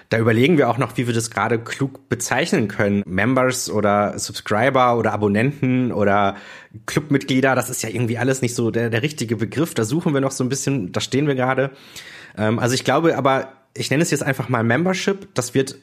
Da 0.10 0.18
überlegen 0.20 0.58
wir 0.58 0.70
auch 0.70 0.78
noch, 0.78 0.96
wie 0.96 1.06
wir 1.06 1.14
das 1.14 1.32
gerade 1.32 1.60
klug 1.60 2.08
bezeichnen 2.08 2.70
können. 2.70 3.04
Members 3.06 3.70
oder 3.70 4.18
Subscriber 4.18 4.98
oder 4.98 5.12
Abonnenten 5.12 5.92
oder 5.92 6.38
Clubmitglieder, 6.86 7.56
das 7.56 7.70
ist 7.70 7.84
ja 7.84 7.90
irgendwie 7.90 8.18
alles 8.18 8.42
nicht 8.42 8.56
so 8.56 8.72
der, 8.72 8.90
der 8.90 9.02
richtige 9.02 9.36
Begriff. 9.36 9.74
Da 9.74 9.84
suchen 9.84 10.14
wir 10.14 10.22
noch 10.22 10.32
so 10.32 10.46
ein 10.46 10.50
bisschen, 10.50 10.94
da 10.94 11.02
stehen 11.02 11.28
wir 11.28 11.36
gerade. 11.36 11.72
Ähm, 12.38 12.60
also 12.60 12.74
ich 12.74 12.86
glaube 12.86 13.18
aber, 13.18 13.52
ich 13.74 13.90
nenne 13.90 14.02
es 14.02 14.12
jetzt 14.12 14.24
einfach 14.24 14.48
mal 14.48 14.64
Membership. 14.64 15.28
Das 15.34 15.54
wird 15.54 15.76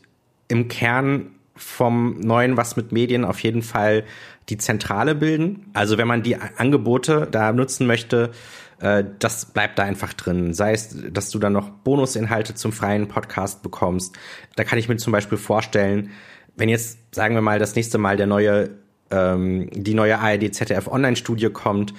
im 0.49 0.69
Kern 0.69 1.31
vom 1.57 2.19
neuen 2.21 2.57
Was 2.57 2.77
mit 2.77 2.93
Medien 2.93 3.25
auf 3.25 3.41
jeden 3.41 3.63
Fall 3.63 4.05
die 4.49 4.59
Zentrale 4.59 5.15
bilden. 5.15 5.71
Also 5.73 5.99
wenn 5.99 6.09
man 6.09 6.23
die 6.23 6.37
Angebote 6.37 7.29
da 7.31 7.53
nutzen 7.53 7.87
möchte, 7.87 8.31
äh, 8.81 9.05
das 9.19 9.47
bleibt 9.47 9.79
da 9.79 9.85
einfach 9.85 10.13
drin. 10.13 10.53
Sei 10.53 10.73
es, 10.73 10.97
dass 11.11 11.31
du 11.31 11.39
dann 11.39 11.53
noch 11.53 11.71
Bonusinhalte 11.71 12.55
zum 12.55 12.73
freien 12.73 13.09
Podcast 13.09 13.63
bekommst. 13.63 14.17
Da 14.57 14.65
kann 14.65 14.79
ich 14.79 14.89
mir 14.89 14.97
zum 14.97 15.13
Beispiel 15.13 15.39
vorstellen, 15.39 16.11
wenn 16.57 16.69
jetzt, 16.69 16.99
sagen 17.15 17.35
wir 17.35 17.43
mal, 17.43 17.59
das 17.59 17.75
nächste 17.75 17.99
Mal 17.99 18.17
der 18.17 18.27
neue, 18.27 18.71
ähm, 19.11 19.69
die 19.73 19.95
neue 19.95 20.19
ARD 20.19 20.55
ZDF 20.55 20.89
Online-Studie 20.89 21.51
kommt, 21.51 21.95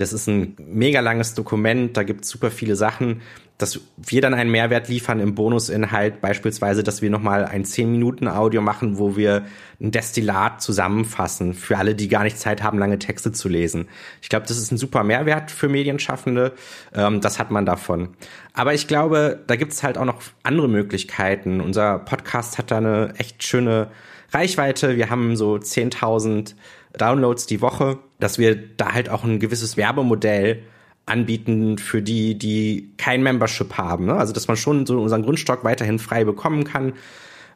Das 0.00 0.14
ist 0.14 0.28
ein 0.28 0.56
mega 0.56 1.00
langes 1.00 1.34
Dokument, 1.34 1.94
da 1.94 2.04
gibt 2.04 2.24
es 2.24 2.30
super 2.30 2.50
viele 2.50 2.74
Sachen, 2.74 3.20
dass 3.58 3.80
wir 3.98 4.22
dann 4.22 4.32
einen 4.32 4.50
Mehrwert 4.50 4.88
liefern 4.88 5.20
im 5.20 5.34
Bonusinhalt, 5.34 6.22
beispielsweise, 6.22 6.82
dass 6.82 7.02
wir 7.02 7.10
nochmal 7.10 7.44
ein 7.44 7.64
10-Minuten-Audio 7.64 8.62
machen, 8.62 8.96
wo 8.96 9.18
wir 9.18 9.44
ein 9.78 9.90
Destillat 9.90 10.62
zusammenfassen, 10.62 11.52
für 11.52 11.76
alle, 11.76 11.94
die 11.94 12.08
gar 12.08 12.22
nicht 12.22 12.38
Zeit 12.38 12.62
haben, 12.62 12.78
lange 12.78 12.98
Texte 12.98 13.32
zu 13.32 13.50
lesen. 13.50 13.88
Ich 14.22 14.30
glaube, 14.30 14.46
das 14.46 14.56
ist 14.56 14.72
ein 14.72 14.78
super 14.78 15.04
Mehrwert 15.04 15.50
für 15.50 15.68
Medienschaffende, 15.68 16.54
ähm, 16.94 17.20
das 17.20 17.38
hat 17.38 17.50
man 17.50 17.66
davon. 17.66 18.08
Aber 18.54 18.72
ich 18.72 18.88
glaube, 18.88 19.40
da 19.48 19.56
gibt 19.56 19.72
es 19.72 19.82
halt 19.82 19.98
auch 19.98 20.06
noch 20.06 20.22
andere 20.42 20.68
Möglichkeiten. 20.68 21.60
Unser 21.60 21.98
Podcast 21.98 22.56
hat 22.56 22.70
da 22.70 22.78
eine 22.78 23.12
echt 23.18 23.44
schöne 23.44 23.90
Reichweite. 24.32 24.96
Wir 24.96 25.10
haben 25.10 25.36
so 25.36 25.56
10.000 25.56 26.54
Downloads 26.96 27.46
die 27.46 27.60
Woche, 27.60 27.98
dass 28.18 28.38
wir 28.38 28.56
da 28.56 28.92
halt 28.92 29.08
auch 29.08 29.24
ein 29.24 29.38
gewisses 29.38 29.76
Werbemodell 29.76 30.62
anbieten 31.06 31.78
für 31.78 32.02
die, 32.02 32.38
die 32.38 32.92
kein 32.96 33.22
Membership 33.22 33.76
haben. 33.76 34.06
Ne? 34.06 34.14
Also 34.14 34.32
dass 34.32 34.48
man 34.48 34.56
schon 34.56 34.86
so 34.86 35.00
unseren 35.00 35.22
Grundstock 35.22 35.64
weiterhin 35.64 35.98
frei 35.98 36.24
bekommen 36.24 36.64
kann, 36.64 36.94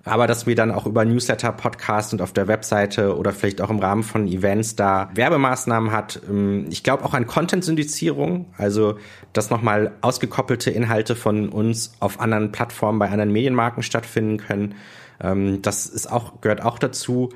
aber 0.05 0.27
dass 0.27 0.47
wir 0.47 0.55
dann 0.55 0.71
auch 0.71 0.87
über 0.87 1.05
Newsletter, 1.05 1.53
Podcast 1.53 2.13
und 2.13 2.21
auf 2.21 2.33
der 2.33 2.47
Webseite 2.47 3.17
oder 3.17 3.33
vielleicht 3.33 3.63
auch 3.63 3.71
im 3.71 3.79
Rahmen 3.79 4.03
von 4.03 4.27
Events 4.27 4.77
da 4.77 5.11
Werbemaßnahmen 5.15 5.93
hat. 5.93 6.21
Ähm, 6.29 6.67
ich 6.71 6.83
glaube 6.83 7.05
auch 7.05 7.15
an 7.15 7.27
Content-Syndizierung, 7.27 8.47
also 8.59 8.99
dass 9.33 9.51
nochmal 9.51 9.93
ausgekoppelte 10.03 10.71
Inhalte 10.71 11.17
von 11.17 11.49
uns 11.49 11.95
auf 12.01 12.21
anderen 12.21 12.53
Plattformen 12.53 12.99
bei 12.99 13.09
anderen 13.09 13.33
Medienmarken 13.33 13.83
stattfinden 13.83 14.37
können. 14.37 14.75
Ähm, 15.23 15.63
das 15.63 15.87
ist 15.87 16.11
auch, 16.11 16.41
gehört 16.41 16.63
auch 16.63 16.79
dazu. 16.79 17.31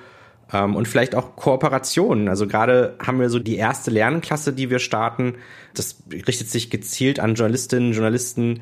Ähm, 0.52 0.76
und 0.76 0.88
vielleicht 0.88 1.14
auch 1.14 1.37
Kooperationen. 1.37 2.28
Also 2.28 2.47
gerade 2.47 2.97
haben 3.05 3.21
wir 3.21 3.31
so 3.31 3.38
die 3.38 3.57
erste 3.57 3.90
Lernklasse, 3.90 4.52
die 4.52 4.71
wir 4.71 4.78
starten. 4.78 5.35
Das 5.75 6.02
richtet 6.12 6.50
sich 6.50 6.71
gezielt 6.71 7.21
an 7.21 7.35
Journalistinnen, 7.35 7.93
Journalisten, 7.93 8.61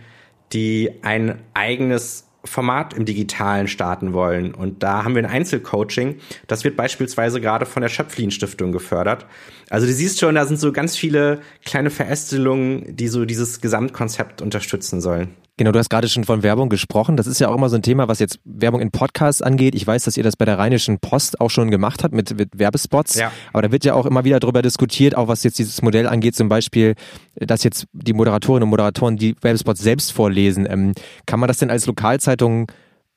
die 0.53 0.91
ein 1.03 1.41
eigenes 1.55 2.27
Format 2.45 2.95
im 2.95 3.05
Digitalen 3.05 3.69
starten 3.69 4.13
wollen. 4.13 4.55
Und 4.55 4.83
da 4.83 5.05
haben 5.05 5.15
wir 5.15 5.23
ein 5.23 5.31
Einzelcoaching. 5.31 6.17
Das 6.47 6.65
wird 6.65 6.77
beispielsweise 6.77 7.41
gerade 7.41 7.67
von 7.67 7.83
der 7.83 7.89
Schöpflin 7.89 8.31
Stiftung 8.31 8.73
gefördert. 8.73 9.27
Also 9.69 9.87
du 9.87 9.93
siehst 9.93 10.21
schon, 10.21 10.37
da 10.37 10.47
sind 10.47 10.59
so 10.59 10.73
ganz 10.73 10.97
viele 10.97 11.41
kleine 11.65 11.91
Verästelungen, 11.91 12.97
die 12.97 13.09
so 13.09 13.25
dieses 13.25 13.61
Gesamtkonzept 13.61 14.43
unterstützen 14.43 15.01
sollen. 15.01 15.35
Genau, 15.59 15.73
du 15.73 15.79
hast 15.79 15.89
gerade 15.89 16.07
schon 16.09 16.25
von 16.25 16.43
Werbung 16.43 16.69
gesprochen. 16.69 17.17
Das 17.17 17.27
ist 17.27 17.39
ja 17.39 17.49
auch 17.49 17.55
immer 17.55 17.71
so 17.71 17.77
ein 17.77 17.83
Thema, 17.83 18.09
was 18.09 18.19
jetzt 18.19 18.39
Werbung 18.45 18.83
in 18.83 18.91
Podcasts 18.91 19.41
angeht. 19.41 19.75
Ich 19.75 19.87
weiß, 19.87 20.05
dass 20.05 20.19
ihr 20.19 20.23
das 20.23 20.37
bei 20.37 20.45
der 20.45 20.59
Rheinischen 20.59 20.99
Post 20.99 21.41
auch 21.41 21.49
schon 21.49 21.71
gemacht 21.71 22.05
habt 22.05 22.15
mit, 22.15 22.37
mit 22.37 22.59
Werbespots. 22.59 23.15
Ja. 23.15 23.33
Aber 23.55 23.63
da 23.63 23.73
wird 23.73 23.87
ja 23.87 23.95
auch 23.95 24.05
immer 24.05 24.25
wieder 24.25 24.39
darüber 24.39 24.61
diskutiert, 24.61 25.17
auch 25.17 25.29
was 25.29 25.45
jetzt 25.45 25.59
dieses 25.59 25.81
Modell 25.81 26.07
angeht, 26.07 26.37
zum 26.37 26.51
Beispiel, 26.51 26.95
dass 27.37 27.65
jetzt 27.65 27.87
die 27.95 28.13
Moderatorinnen 28.13 28.65
und 28.65 28.69
Moderatoren 28.69 29.17
die 29.17 29.35
Werbespots 29.41 29.81
selbst 29.81 30.13
vorlesen. 30.13 30.67
Ähm, 30.69 30.93
kann 31.25 31.41
man 31.41 31.49
das 31.49 31.57
denn 31.57 31.71
als 31.71 31.87
Lokalzeitung 31.87 32.71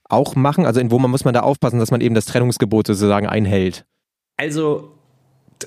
auch 0.05 0.35
machen? 0.35 0.65
Also 0.65 0.79
in 0.79 0.91
wo 0.91 0.99
man 0.99 1.11
muss 1.11 1.25
man 1.25 1.33
da 1.33 1.41
aufpassen, 1.41 1.79
dass 1.79 1.91
man 1.91 1.99
eben 1.99 2.15
das 2.15 2.23
Trennungsgebot 2.23 2.87
sozusagen 2.87 3.27
einhält? 3.27 3.85
Also 4.37 4.98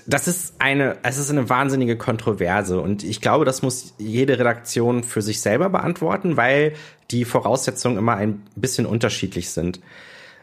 das 0.07 0.27
ist 0.27 0.55
eine, 0.59 0.97
es 1.03 1.19
ist 1.19 1.31
eine 1.31 1.49
wahnsinnige 1.49 1.97
Kontroverse 1.97 2.81
und 2.81 3.05
ich 3.05 3.21
glaube, 3.21 3.45
das 3.45 3.63
muss 3.63 3.95
jede 3.99 4.39
Redaktion 4.39 5.05
für 5.05 5.23
sich 5.23 5.41
selber 5.41 5.69
beantworten, 5.69 6.37
weil 6.37 6.75
die 7.11 7.25
Voraussetzungen 7.25 7.99
immer 7.99 8.17
ein 8.17 8.43
bisschen 8.57 8.87
unterschiedlich 8.87 9.51
sind. 9.51 9.81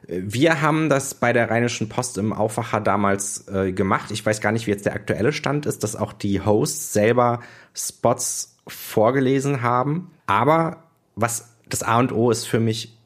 Wir 0.07 0.61
haben 0.61 0.89
das 0.89 1.13
bei 1.13 1.33
der 1.33 1.49
Rheinischen 1.49 1.89
Post 1.89 2.17
im 2.17 2.33
Aufwacher 2.33 2.79
damals 2.79 3.47
äh, 3.47 3.71
gemacht. 3.71 4.11
Ich 4.11 4.25
weiß 4.25 4.41
gar 4.41 4.51
nicht, 4.51 4.65
wie 4.65 4.71
jetzt 4.71 4.85
der 4.85 4.93
aktuelle 4.93 5.33
Stand 5.33 5.65
ist, 5.65 5.83
dass 5.83 5.95
auch 5.95 6.13
die 6.13 6.41
Hosts 6.41 6.93
selber 6.93 7.41
Spots 7.75 8.55
vorgelesen 8.67 9.61
haben. 9.61 10.11
Aber 10.25 10.83
was 11.15 11.49
das 11.67 11.83
A 11.83 11.99
und 11.99 12.11
O 12.11 12.31
ist 12.31 12.45
für 12.45 12.59
mich 12.59 12.97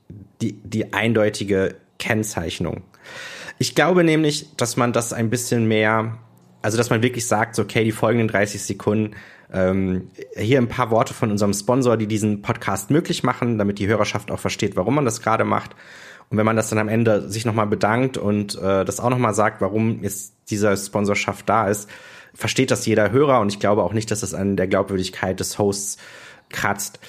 die, 0.41 0.53
die 0.53 0.93
eindeutige 0.93 1.75
Kennzeichnung. 2.00 2.83
Ich 3.59 3.75
glaube 3.75 4.03
nämlich, 4.03 4.55
dass 4.55 4.77
man 4.77 4.93
das 4.93 5.13
ein 5.13 5.29
bisschen 5.29 5.67
mehr 5.67 6.19
also, 6.63 6.77
dass 6.77 6.89
man 6.89 7.03
wirklich 7.03 7.27
sagt, 7.27 7.55
so, 7.55 7.62
okay, 7.62 7.84
die 7.84 7.91
folgenden 7.91 8.27
30 8.27 8.62
Sekunden, 8.63 9.15
ähm, 9.51 10.08
hier 10.36 10.58
ein 10.58 10.70
paar 10.70 10.89
Worte 10.89 11.13
von 11.13 11.29
unserem 11.29 11.53
Sponsor, 11.53 11.98
die 11.98 12.08
diesen 12.08 12.41
Podcast 12.41 12.89
möglich 12.89 13.22
machen, 13.22 13.58
damit 13.58 13.77
die 13.77 13.88
Hörerschaft 13.88 14.32
auch 14.32 14.39
versteht, 14.39 14.75
warum 14.75 14.96
man 14.96 15.05
das 15.05 15.22
gerade 15.22 15.43
macht. 15.43 15.75
Und 16.29 16.38
wenn 16.38 16.46
man 16.46 16.55
das 16.55 16.70
dann 16.70 16.79
am 16.79 16.89
Ende 16.89 17.29
sich 17.29 17.46
nochmal 17.46 17.67
bedankt 17.67 18.17
und 18.17 18.55
äh, 18.55 18.86
das 18.86 19.00
auch 19.00 19.10
nochmal 19.10 19.36
sagt, 19.36 19.62
warum 19.62 20.01
jetzt 20.01 20.34
dieser 20.50 20.75
Sponsorschaft 20.75 21.48
da 21.48 21.67
ist, 21.67 21.89
versteht 22.34 22.72
das 22.72 22.86
jeder 22.86 23.12
Hörer 23.12 23.41
und 23.41 23.50
ich 23.50 23.60
glaube 23.60 23.84
auch 23.84 23.93
nicht, 23.93 24.10
dass 24.10 24.22
das 24.22 24.34
an 24.34 24.55
der 24.55 24.67
Glaubwürdigkeit 24.67 25.39
des 25.39 25.60
Hosts 25.60 25.98
kratzt. 26.50 27.00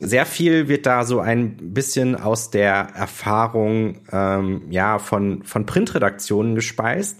Sehr 0.00 0.26
viel 0.26 0.68
wird 0.68 0.86
da 0.86 1.04
so 1.04 1.20
ein 1.20 1.74
bisschen 1.74 2.16
aus 2.16 2.50
der 2.50 2.88
Erfahrung 2.94 3.98
ähm, 4.10 4.62
ja 4.70 4.98
von 4.98 5.44
von 5.44 5.66
Printredaktionen 5.66 6.54
gespeist. 6.54 7.18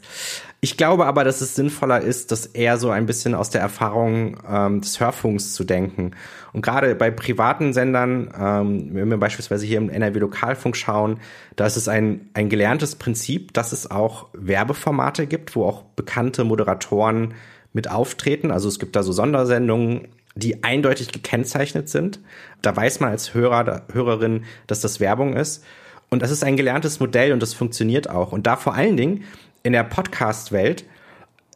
Ich 0.65 0.77
glaube 0.77 1.07
aber, 1.07 1.25
dass 1.25 1.41
es 1.41 1.57
sinnvoller 1.57 2.03
ist, 2.03 2.31
das 2.31 2.47
eher 2.47 2.79
so 2.79 2.91
ein 2.91 3.05
bisschen 3.05 3.35
aus 3.35 3.51
der 3.51 3.61
Erfahrung 3.61 4.37
ähm, 4.49 4.81
des 4.81 5.01
Hörfunks 5.01 5.55
zu 5.55 5.65
denken. 5.65 6.13
Und 6.53 6.63
gerade 6.63 6.95
bei 6.95 7.11
privaten 7.11 7.73
Sendern, 7.73 8.33
ähm, 8.39 8.91
wenn 8.93 9.11
wir 9.11 9.17
beispielsweise 9.17 9.67
hier 9.67 9.79
im 9.79 9.91
NRW 9.91 10.21
Lokalfunk 10.21 10.77
schauen, 10.77 11.19
da 11.57 11.67
ist 11.67 11.77
es 11.77 11.89
ein, 11.89 12.31
ein 12.35 12.49
gelerntes 12.49 12.95
Prinzip, 12.95 13.53
dass 13.55 13.73
es 13.73 13.91
auch 13.91 14.29
Werbeformate 14.35 15.27
gibt, 15.27 15.57
wo 15.57 15.65
auch 15.65 15.83
bekannte 15.97 16.45
Moderatoren 16.45 17.35
mit 17.73 17.91
auftreten. 17.91 18.53
Also 18.53 18.69
es 18.69 18.79
gibt 18.79 18.95
da 18.95 19.03
so 19.03 19.11
Sondersendungen, 19.11 20.07
die 20.37 20.63
eindeutig 20.63 21.11
gekennzeichnet 21.11 21.89
sind. 21.89 22.21
Da 22.63 22.77
weiß 22.77 23.01
man 23.01 23.11
als 23.11 23.35
Hörer, 23.35 23.83
Hörerin, 23.93 24.45
dass 24.69 24.81
das 24.81 25.01
Werbung 25.01 25.35
ist. 25.35 25.65
Und 26.09 26.23
das 26.23 26.31
ist 26.31 26.45
ein 26.45 26.57
gelerntes 26.57 27.01
Modell 27.01 27.33
und 27.33 27.43
das 27.43 27.53
funktioniert 27.53 28.09
auch. 28.09 28.31
Und 28.31 28.47
da 28.47 28.55
vor 28.55 28.75
allen 28.75 28.97
Dingen 28.97 29.25
in 29.63 29.73
der 29.73 29.85
Podcast-Welt 29.85 30.85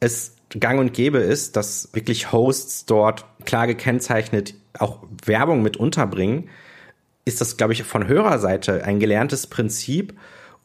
es 0.01 0.37
gang 0.51 0.79
und 0.79 0.93
gäbe 0.93 1.19
ist, 1.19 1.57
dass 1.57 1.89
wirklich 1.93 2.33
Hosts 2.33 2.87
dort 2.87 3.25
klar 3.45 3.67
gekennzeichnet 3.67 4.55
auch 4.79 5.03
Werbung 5.25 5.63
mit 5.63 5.77
unterbringen, 5.77 6.49
ist 7.25 7.41
das, 7.41 7.57
glaube 7.57 7.73
ich, 7.73 7.83
von 7.83 8.07
Hörerseite 8.07 8.85
ein 8.85 9.01
gelerntes 9.01 9.47
Prinzip 9.47 10.15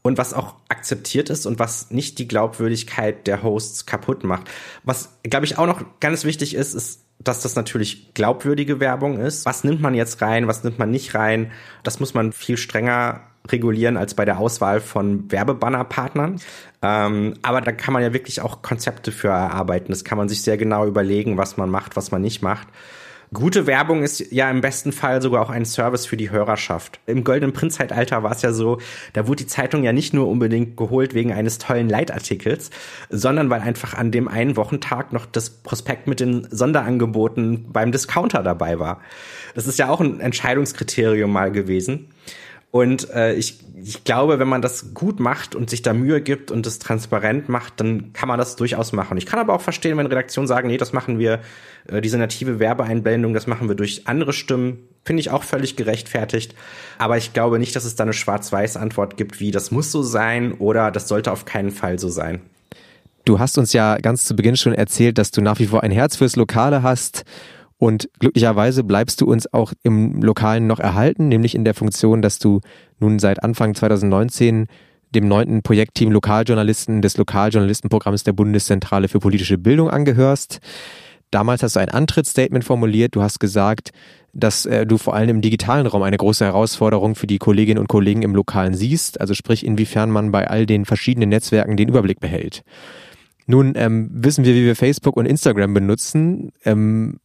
und 0.03 0.17
was 0.17 0.33
auch 0.33 0.55
akzeptiert 0.69 1.29
ist 1.29 1.45
und 1.45 1.59
was 1.59 1.91
nicht 1.91 2.19
die 2.19 2.27
Glaubwürdigkeit 2.27 3.25
der 3.27 3.43
Hosts 3.43 3.85
kaputt 3.85 4.23
macht. 4.23 4.49
Was, 4.83 5.17
glaube 5.23 5.45
ich, 5.45 5.57
auch 5.57 5.67
noch 5.67 5.83
ganz 5.99 6.23
wichtig 6.23 6.55
ist, 6.55 6.73
ist, 6.73 7.03
dass 7.19 7.41
das 7.41 7.55
natürlich 7.55 8.13
glaubwürdige 8.13 8.79
Werbung 8.79 9.19
ist. 9.19 9.45
Was 9.45 9.63
nimmt 9.63 9.81
man 9.81 9.93
jetzt 9.93 10.21
rein, 10.21 10.47
was 10.47 10.63
nimmt 10.63 10.79
man 10.79 10.89
nicht 10.89 11.13
rein? 11.13 11.51
Das 11.83 11.99
muss 11.99 12.13
man 12.13 12.31
viel 12.31 12.57
strenger 12.57 13.21
regulieren 13.49 13.97
als 13.97 14.13
bei 14.13 14.25
der 14.25 14.39
Auswahl 14.39 14.81
von 14.81 15.31
Werbebannerpartnern. 15.31 16.39
Ähm, 16.81 17.33
aber 17.41 17.61
da 17.61 17.71
kann 17.71 17.93
man 17.93 18.03
ja 18.03 18.13
wirklich 18.13 18.41
auch 18.41 18.61
Konzepte 18.61 19.11
für 19.11 19.29
erarbeiten. 19.29 19.91
Das 19.91 20.03
kann 20.03 20.17
man 20.17 20.29
sich 20.29 20.41
sehr 20.41 20.57
genau 20.57 20.85
überlegen, 20.85 21.37
was 21.37 21.57
man 21.57 21.69
macht, 21.69 21.95
was 21.95 22.11
man 22.11 22.21
nicht 22.21 22.41
macht. 22.41 22.67
Gute 23.33 23.65
Werbung 23.65 24.03
ist 24.03 24.33
ja 24.33 24.51
im 24.51 24.59
besten 24.59 24.91
Fall 24.91 25.21
sogar 25.21 25.41
auch 25.41 25.49
ein 25.49 25.63
Service 25.63 26.05
für 26.05 26.17
die 26.17 26.31
Hörerschaft. 26.31 26.99
Im 27.05 27.23
Goldenen 27.23 27.53
Prinzzeitalter 27.53 28.23
war 28.23 28.31
es 28.33 28.41
ja 28.41 28.51
so, 28.51 28.79
da 29.13 29.25
wurde 29.25 29.43
die 29.43 29.47
Zeitung 29.47 29.83
ja 29.83 29.93
nicht 29.93 30.13
nur 30.13 30.27
unbedingt 30.27 30.75
geholt 30.75 31.13
wegen 31.13 31.31
eines 31.31 31.57
tollen 31.57 31.87
Leitartikels, 31.87 32.71
sondern 33.09 33.49
weil 33.49 33.61
einfach 33.61 33.93
an 33.93 34.11
dem 34.11 34.27
einen 34.27 34.57
Wochentag 34.57 35.13
noch 35.13 35.25
das 35.25 35.49
Prospekt 35.49 36.07
mit 36.07 36.19
den 36.19 36.45
Sonderangeboten 36.51 37.71
beim 37.71 37.93
Discounter 37.93 38.43
dabei 38.43 38.79
war. 38.79 38.99
Das 39.55 39.65
ist 39.65 39.79
ja 39.79 39.87
auch 39.87 40.01
ein 40.01 40.19
Entscheidungskriterium 40.19 41.31
mal 41.31 41.53
gewesen. 41.53 42.09
Und 42.71 43.09
äh, 43.09 43.33
ich, 43.33 43.59
ich 43.83 44.05
glaube, 44.05 44.39
wenn 44.39 44.47
man 44.47 44.61
das 44.61 44.93
gut 44.93 45.19
macht 45.19 45.55
und 45.55 45.69
sich 45.69 45.81
da 45.81 45.93
Mühe 45.93 46.21
gibt 46.21 46.51
und 46.51 46.65
das 46.65 46.79
transparent 46.79 47.49
macht, 47.49 47.81
dann 47.81 48.13
kann 48.13 48.29
man 48.29 48.39
das 48.39 48.55
durchaus 48.55 48.93
machen. 48.93 49.17
Ich 49.17 49.25
kann 49.25 49.39
aber 49.39 49.53
auch 49.53 49.61
verstehen, 49.61 49.97
wenn 49.97 50.05
Redaktionen 50.05 50.47
sagen, 50.47 50.69
nee, 50.69 50.77
das 50.77 50.93
machen 50.93 51.19
wir, 51.19 51.41
äh, 51.87 51.99
diese 51.99 52.17
native 52.17 52.59
Werbeeinblendung, 52.59 53.33
das 53.33 53.45
machen 53.45 53.67
wir 53.67 53.75
durch 53.75 54.07
andere 54.07 54.31
Stimmen. 54.31 54.87
Finde 55.03 55.19
ich 55.19 55.31
auch 55.31 55.43
völlig 55.43 55.75
gerechtfertigt. 55.75 56.55
Aber 56.97 57.17
ich 57.17 57.33
glaube 57.33 57.59
nicht, 57.59 57.75
dass 57.75 57.83
es 57.83 57.95
da 57.95 58.03
eine 58.03 58.13
Schwarz-Weiß-Antwort 58.13 59.17
gibt, 59.17 59.41
wie 59.41 59.51
das 59.51 59.71
muss 59.71 59.91
so 59.91 60.01
sein 60.01 60.53
oder 60.53 60.91
das 60.91 61.09
sollte 61.09 61.33
auf 61.33 61.43
keinen 61.43 61.71
Fall 61.71 61.99
so 61.99 62.07
sein. 62.07 62.39
Du 63.25 63.37
hast 63.37 63.57
uns 63.57 63.73
ja 63.73 63.97
ganz 63.97 64.25
zu 64.25 64.35
Beginn 64.35 64.55
schon 64.55 64.73
erzählt, 64.73 65.17
dass 65.17 65.31
du 65.31 65.41
nach 65.41 65.59
wie 65.59 65.67
vor 65.67 65.83
ein 65.83 65.91
Herz 65.91 66.15
fürs 66.15 66.37
Lokale 66.37 66.83
hast 66.83 67.25
und 67.81 68.09
glücklicherweise 68.19 68.83
bleibst 68.83 69.21
du 69.21 69.25
uns 69.25 69.51
auch 69.51 69.73
im 69.81 70.21
Lokalen 70.21 70.67
noch 70.67 70.79
erhalten, 70.79 71.29
nämlich 71.29 71.55
in 71.55 71.65
der 71.65 71.73
Funktion, 71.73 72.21
dass 72.21 72.37
du 72.37 72.61
nun 72.99 73.17
seit 73.17 73.43
Anfang 73.43 73.73
2019 73.73 74.67
dem 75.15 75.27
neunten 75.27 75.63
Projektteam 75.63 76.11
Lokaljournalisten 76.11 77.01
des 77.01 77.17
Lokaljournalistenprogramms 77.17 78.23
der 78.23 78.33
Bundeszentrale 78.33 79.07
für 79.07 79.17
politische 79.17 79.57
Bildung 79.57 79.89
angehörst. 79.89 80.59
Damals 81.31 81.63
hast 81.63 81.75
du 81.75 81.79
ein 81.79 81.89
Antrittsstatement 81.89 82.63
formuliert. 82.63 83.15
Du 83.15 83.23
hast 83.23 83.39
gesagt, 83.39 83.89
dass 84.31 84.67
äh, 84.67 84.85
du 84.85 84.99
vor 84.99 85.15
allem 85.15 85.29
im 85.29 85.41
digitalen 85.41 85.87
Raum 85.87 86.03
eine 86.03 86.17
große 86.17 86.45
Herausforderung 86.45 87.15
für 87.15 87.25
die 87.25 87.39
Kolleginnen 87.39 87.79
und 87.79 87.87
Kollegen 87.87 88.21
im 88.21 88.35
Lokalen 88.35 88.75
siehst. 88.75 89.19
Also 89.19 89.33
sprich, 89.33 89.65
inwiefern 89.65 90.11
man 90.11 90.31
bei 90.31 90.47
all 90.47 90.67
den 90.67 90.85
verschiedenen 90.85 91.29
Netzwerken 91.29 91.77
den 91.77 91.89
Überblick 91.89 92.19
behält. 92.19 92.61
Nun 93.47 93.73
ähm, 93.75 94.07
wissen 94.13 94.45
wir, 94.45 94.53
wie 94.53 94.65
wir 94.65 94.75
Facebook 94.75 95.17
und 95.17 95.25
Instagram 95.25 95.73
benutzen. 95.73 96.51
Ähm, 96.63 97.17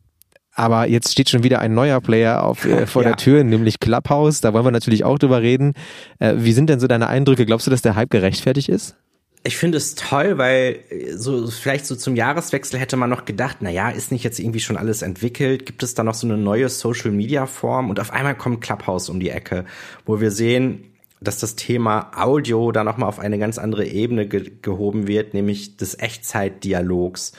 aber 0.57 0.89
jetzt 0.89 1.13
steht 1.13 1.29
schon 1.29 1.43
wieder 1.43 1.61
ein 1.61 1.75
neuer 1.75 2.01
Player 2.01 2.43
auf, 2.43 2.65
äh, 2.65 2.87
vor 2.87 3.03
ja. 3.03 3.11
der 3.11 3.17
Tür, 3.19 3.45
nämlich 3.45 3.79
Clubhouse. 3.79 4.41
Da 4.41 4.55
wollen 4.55 4.65
wir 4.65 4.71
natürlich 4.71 5.05
auch 5.05 5.19
drüber 5.19 5.43
reden. 5.43 5.75
Äh, 6.19 6.35
wie 6.39 6.53
sind 6.53 6.71
denn 6.71 6.81
so 6.81 6.87
deine 6.87 7.09
Eindrücke? 7.09 7.45
Glaubst 7.45 7.67
du, 7.67 7.71
dass 7.71 7.83
der 7.83 7.95
Hype 7.95 8.11
gerechtfertigt 8.11 8.71
ist? 8.71 8.97
Ich 9.45 9.59
finde 9.59 9.79
es 9.79 9.95
toll, 9.95 10.39
weil 10.39 10.81
äh, 10.89 11.13
so 11.13 11.47
vielleicht 11.47 11.87
so 11.87 11.95
zum 11.95 12.17
Jahreswechsel 12.17 12.81
hätte 12.81 12.97
man 12.97 13.11
noch 13.11 13.27
gedacht, 13.27 13.59
na 13.61 13.71
ja, 13.71 13.91
ist 13.91 14.11
nicht 14.11 14.25
jetzt 14.25 14.41
irgendwie 14.41 14.61
schon 14.61 14.79
alles 14.79 15.03
entwickelt? 15.03 15.67
Gibt 15.67 15.83
es 15.83 15.95
da 15.95 16.03
noch 16.03 16.15
so 16.15 16.27
eine 16.27 16.39
neue 16.39 16.71
Social 16.71 17.11
Media 17.11 17.45
Form? 17.45 17.91
Und 17.91 18.01
auf 18.01 18.11
einmal 18.11 18.35
kommt 18.35 18.63
Clubhouse 18.63 19.11
um 19.11 19.21
die 19.21 19.31
Ecke, 19.31 19.67
wo 20.07 20.21
wir 20.21 20.31
sehen, 20.31 20.85
dass 21.21 21.39
das 21.39 21.55
Thema 21.55 22.13
Audio 22.17 22.73
da 22.73 22.83
noch 22.83 22.97
mal 22.97 23.07
auf 23.07 23.19
eine 23.19 23.39
ganz 23.39 23.59
andere 23.59 23.87
Ebene 23.87 24.27
ge 24.27 24.53
gehoben 24.63 25.07
wird, 25.07 25.35
nämlich 25.35 25.77
des 25.77 25.99
Echtzeitdialogs 25.99 27.33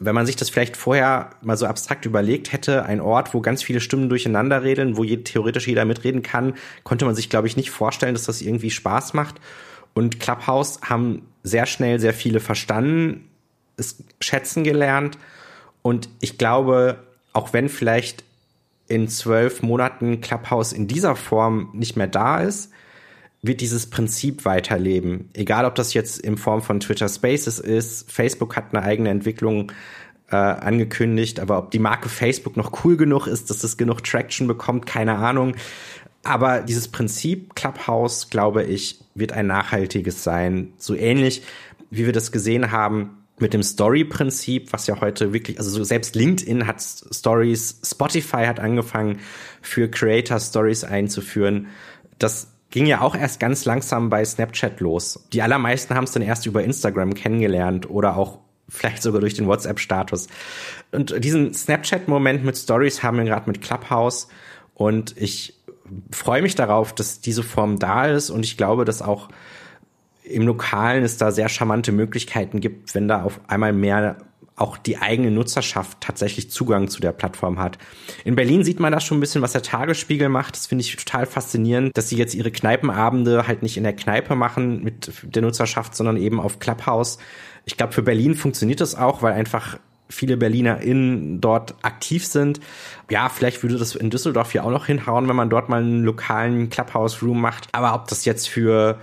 wenn 0.00 0.14
man 0.14 0.26
sich 0.26 0.36
das 0.36 0.50
vielleicht 0.50 0.76
vorher 0.76 1.30
mal 1.42 1.56
so 1.56 1.66
abstrakt 1.66 2.06
überlegt 2.06 2.52
hätte, 2.52 2.84
ein 2.84 3.00
Ort, 3.00 3.34
wo 3.34 3.40
ganz 3.40 3.62
viele 3.62 3.80
Stimmen 3.80 4.08
durcheinander 4.08 4.62
reden, 4.62 4.96
wo 4.96 5.04
je, 5.04 5.18
theoretisch 5.18 5.66
jeder 5.66 5.84
mitreden 5.84 6.22
kann, 6.22 6.54
konnte 6.84 7.04
man 7.04 7.14
sich, 7.14 7.28
glaube 7.28 7.48
ich, 7.48 7.56
nicht 7.56 7.70
vorstellen, 7.70 8.14
dass 8.14 8.24
das 8.24 8.40
irgendwie 8.40 8.70
Spaß 8.70 9.14
macht. 9.14 9.40
Und 9.94 10.20
Clubhouse 10.20 10.80
haben 10.82 11.22
sehr 11.42 11.66
schnell 11.66 11.98
sehr 11.98 12.14
viele 12.14 12.40
verstanden, 12.40 13.28
es 13.76 14.02
schätzen 14.20 14.64
gelernt. 14.64 15.18
Und 15.82 16.08
ich 16.20 16.38
glaube, 16.38 17.02
auch 17.32 17.52
wenn 17.52 17.68
vielleicht 17.68 18.24
in 18.86 19.08
zwölf 19.08 19.62
Monaten 19.62 20.20
Clubhouse 20.20 20.72
in 20.72 20.86
dieser 20.86 21.16
Form 21.16 21.70
nicht 21.72 21.96
mehr 21.96 22.06
da 22.06 22.38
ist, 22.38 22.70
wird 23.42 23.60
dieses 23.60 23.88
Prinzip 23.88 24.44
weiterleben. 24.44 25.30
Egal, 25.32 25.64
ob 25.64 25.74
das 25.74 25.94
jetzt 25.94 26.18
in 26.18 26.36
Form 26.36 26.62
von 26.62 26.80
Twitter 26.80 27.08
Spaces 27.08 27.58
ist, 27.58 28.10
Facebook 28.10 28.56
hat 28.56 28.74
eine 28.74 28.82
eigene 28.82 29.10
Entwicklung 29.10 29.72
äh, 30.30 30.36
angekündigt, 30.36 31.40
aber 31.40 31.58
ob 31.58 31.70
die 31.70 31.78
Marke 31.78 32.08
Facebook 32.08 32.56
noch 32.56 32.84
cool 32.84 32.96
genug 32.96 33.26
ist, 33.26 33.50
dass 33.50 33.64
es 33.64 33.76
genug 33.76 34.02
Traction 34.02 34.46
bekommt, 34.46 34.86
keine 34.86 35.16
Ahnung. 35.16 35.54
Aber 36.24 36.60
dieses 36.60 36.88
Prinzip 36.88 37.54
Clubhouse, 37.54 38.28
glaube 38.28 38.64
ich, 38.64 39.00
wird 39.14 39.32
ein 39.32 39.46
nachhaltiges 39.46 40.24
sein. 40.24 40.72
So 40.76 40.94
ähnlich, 40.94 41.42
wie 41.90 42.06
wir 42.06 42.12
das 42.12 42.32
gesehen 42.32 42.72
haben 42.72 43.18
mit 43.38 43.54
dem 43.54 43.62
Story-Prinzip, 43.62 44.72
was 44.72 44.88
ja 44.88 45.00
heute 45.00 45.32
wirklich, 45.32 45.58
also 45.58 45.70
so 45.70 45.84
selbst 45.84 46.16
LinkedIn 46.16 46.66
hat 46.66 46.82
Stories, 46.82 47.80
Spotify 47.84 48.46
hat 48.46 48.58
angefangen, 48.58 49.20
für 49.62 49.88
Creator 49.88 50.40
Stories 50.40 50.82
einzuführen. 50.82 51.68
Das 52.18 52.48
ging 52.70 52.86
ja 52.86 53.00
auch 53.00 53.14
erst 53.16 53.40
ganz 53.40 53.64
langsam 53.64 54.10
bei 54.10 54.24
Snapchat 54.24 54.80
los. 54.80 55.26
Die 55.32 55.42
allermeisten 55.42 55.94
haben 55.94 56.04
es 56.04 56.12
dann 56.12 56.22
erst 56.22 56.46
über 56.46 56.62
Instagram 56.62 57.14
kennengelernt 57.14 57.88
oder 57.88 58.16
auch 58.16 58.38
vielleicht 58.68 59.02
sogar 59.02 59.20
durch 59.20 59.34
den 59.34 59.46
WhatsApp-Status. 59.46 60.28
Und 60.92 61.24
diesen 61.24 61.54
Snapchat-Moment 61.54 62.44
mit 62.44 62.56
Stories 62.56 63.02
haben 63.02 63.16
wir 63.16 63.24
gerade 63.24 63.50
mit 63.50 63.62
Clubhouse 63.62 64.28
und 64.74 65.14
ich 65.16 65.54
freue 66.10 66.42
mich 66.42 66.54
darauf, 66.54 66.94
dass 66.94 67.20
diese 67.20 67.42
Form 67.42 67.78
da 67.78 68.06
ist 68.06 68.28
und 68.28 68.44
ich 68.44 68.58
glaube, 68.58 68.84
dass 68.84 69.00
auch 69.00 69.28
im 70.22 70.42
Lokalen 70.42 71.04
es 71.04 71.16
da 71.16 71.30
sehr 71.30 71.48
charmante 71.48 71.92
Möglichkeiten 71.92 72.60
gibt, 72.60 72.94
wenn 72.94 73.08
da 73.08 73.22
auf 73.22 73.40
einmal 73.48 73.72
mehr 73.72 74.18
auch 74.60 74.76
die 74.76 74.98
eigene 74.98 75.30
Nutzerschaft 75.30 76.00
tatsächlich 76.00 76.50
Zugang 76.50 76.88
zu 76.88 77.00
der 77.00 77.12
Plattform 77.12 77.58
hat. 77.58 77.78
In 78.24 78.36
Berlin 78.36 78.64
sieht 78.64 78.80
man 78.80 78.92
das 78.92 79.04
schon 79.04 79.18
ein 79.18 79.20
bisschen, 79.20 79.42
was 79.42 79.52
der 79.52 79.62
Tagesspiegel 79.62 80.28
macht. 80.28 80.56
Das 80.56 80.66
finde 80.66 80.84
ich 80.84 80.96
total 80.96 81.26
faszinierend, 81.26 81.96
dass 81.96 82.08
sie 82.08 82.16
jetzt 82.16 82.34
ihre 82.34 82.50
Kneipenabende 82.50 83.46
halt 83.46 83.62
nicht 83.62 83.76
in 83.76 83.84
der 83.84 83.94
Kneipe 83.94 84.34
machen 84.34 84.82
mit 84.82 85.12
der 85.22 85.42
Nutzerschaft, 85.42 85.94
sondern 85.94 86.16
eben 86.16 86.40
auf 86.40 86.58
Clubhouse. 86.58 87.18
Ich 87.64 87.76
glaube, 87.76 87.92
für 87.92 88.02
Berlin 88.02 88.34
funktioniert 88.34 88.80
das 88.80 88.94
auch, 88.94 89.22
weil 89.22 89.34
einfach 89.34 89.78
viele 90.08 90.36
BerlinerInnen 90.36 91.40
dort 91.40 91.74
aktiv 91.82 92.26
sind. 92.26 92.60
Ja, 93.10 93.28
vielleicht 93.28 93.62
würde 93.62 93.76
das 93.76 93.94
in 93.94 94.10
Düsseldorf 94.10 94.54
ja 94.54 94.62
auch 94.62 94.70
noch 94.70 94.86
hinhauen, 94.86 95.28
wenn 95.28 95.36
man 95.36 95.50
dort 95.50 95.68
mal 95.68 95.82
einen 95.82 96.02
lokalen 96.02 96.70
Clubhouse-Room 96.70 97.40
macht. 97.40 97.68
Aber 97.72 97.94
ob 97.94 98.08
das 98.08 98.24
jetzt 98.24 98.48
für 98.48 98.98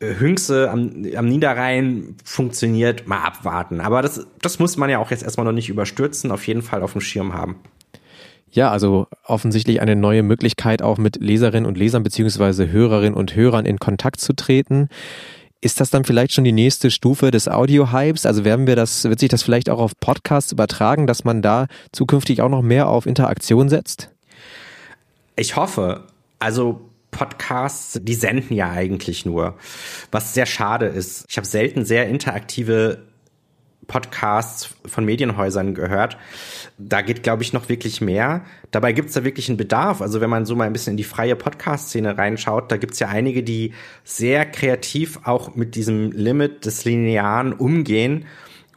Hüngse 0.00 0.70
am, 0.70 1.04
am 1.16 1.26
Niederrhein 1.26 2.16
funktioniert, 2.24 3.08
mal 3.08 3.22
abwarten. 3.22 3.80
Aber 3.80 4.02
das, 4.02 4.26
das 4.40 4.58
muss 4.58 4.76
man 4.76 4.90
ja 4.90 4.98
auch 4.98 5.10
jetzt 5.10 5.24
erstmal 5.24 5.44
noch 5.44 5.52
nicht 5.52 5.68
überstürzen, 5.68 6.30
auf 6.30 6.46
jeden 6.46 6.62
Fall 6.62 6.82
auf 6.82 6.92
dem 6.92 7.00
Schirm 7.00 7.34
haben. 7.34 7.56
Ja, 8.50 8.70
also 8.70 9.08
offensichtlich 9.24 9.80
eine 9.80 9.96
neue 9.96 10.22
Möglichkeit, 10.22 10.82
auch 10.82 10.98
mit 10.98 11.16
Leserinnen 11.16 11.66
und 11.66 11.76
Lesern 11.76 12.02
beziehungsweise 12.02 12.70
Hörerinnen 12.70 13.14
und 13.14 13.34
Hörern 13.34 13.66
in 13.66 13.78
Kontakt 13.78 14.20
zu 14.20 14.32
treten. 14.32 14.88
Ist 15.60 15.80
das 15.80 15.90
dann 15.90 16.04
vielleicht 16.04 16.32
schon 16.32 16.44
die 16.44 16.52
nächste 16.52 16.90
Stufe 16.90 17.32
des 17.32 17.48
Audio-Hypes? 17.48 18.26
Also 18.26 18.44
werden 18.44 18.68
wir 18.68 18.76
das, 18.76 19.04
wird 19.04 19.18
sich 19.18 19.28
das 19.28 19.42
vielleicht 19.42 19.68
auch 19.68 19.80
auf 19.80 19.98
Podcasts 19.98 20.52
übertragen, 20.52 21.08
dass 21.08 21.24
man 21.24 21.42
da 21.42 21.66
zukünftig 21.92 22.40
auch 22.40 22.48
noch 22.48 22.62
mehr 22.62 22.88
auf 22.88 23.06
Interaktion 23.06 23.68
setzt? 23.68 24.10
Ich 25.34 25.56
hoffe. 25.56 26.04
Also 26.38 26.87
Podcasts, 27.18 27.98
die 28.00 28.14
senden 28.14 28.54
ja 28.54 28.70
eigentlich 28.70 29.26
nur, 29.26 29.56
was 30.12 30.34
sehr 30.34 30.46
schade 30.46 30.86
ist. 30.86 31.24
Ich 31.28 31.36
habe 31.36 31.46
selten 31.48 31.84
sehr 31.84 32.08
interaktive 32.08 33.02
Podcasts 33.88 34.76
von 34.86 35.04
Medienhäusern 35.04 35.74
gehört. 35.74 36.16
Da 36.78 37.00
geht, 37.00 37.24
glaube 37.24 37.42
ich, 37.42 37.52
noch 37.52 37.68
wirklich 37.68 38.00
mehr. 38.00 38.44
Dabei 38.70 38.92
gibt 38.92 39.08
es 39.08 39.14
da 39.16 39.24
wirklich 39.24 39.48
einen 39.48 39.56
Bedarf. 39.56 40.00
Also 40.00 40.20
wenn 40.20 40.30
man 40.30 40.46
so 40.46 40.54
mal 40.54 40.66
ein 40.66 40.72
bisschen 40.72 40.92
in 40.92 40.96
die 40.96 41.02
freie 41.04 41.34
Podcast-Szene 41.34 42.16
reinschaut, 42.16 42.70
da 42.70 42.76
gibt 42.76 42.92
es 42.92 43.00
ja 43.00 43.08
einige, 43.08 43.42
die 43.42 43.74
sehr 44.04 44.46
kreativ 44.46 45.18
auch 45.24 45.56
mit 45.56 45.74
diesem 45.74 46.12
Limit 46.12 46.66
des 46.66 46.84
Linearen 46.84 47.52
umgehen, 47.52 48.26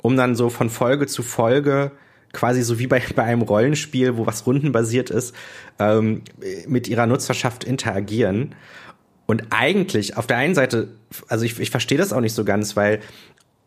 um 0.02 0.18
dann 0.18 0.36
so 0.36 0.50
von 0.50 0.72
Folge 0.72 1.06
zu 1.06 1.22
Folge 1.22 1.92
quasi 2.34 2.62
so 2.62 2.80
wie 2.80 2.88
bei, 2.88 3.02
bei 3.16 3.24
einem 3.24 3.42
Rollenspiel, 3.42 4.18
wo 4.18 4.26
was 4.26 4.46
rundenbasiert 4.46 5.10
ist, 5.10 5.36
ähm, 5.80 6.22
mit 6.68 6.88
ihrer 6.88 7.08
Nutzerschaft 7.08 7.64
interagieren. 7.64 8.56
Und 9.26 9.46
eigentlich 9.50 10.18
auf 10.18 10.28
der 10.28 10.38
einen 10.38 10.56
Seite, 10.56 10.90
also 11.28 11.46
ich, 11.46 11.60
ich 11.60 11.72
verstehe 11.72 11.98
das 11.98 12.14
auch 12.14 12.22
nicht 12.22 12.34
so 12.34 12.44
ganz, 12.44 12.76
weil 12.76 13.00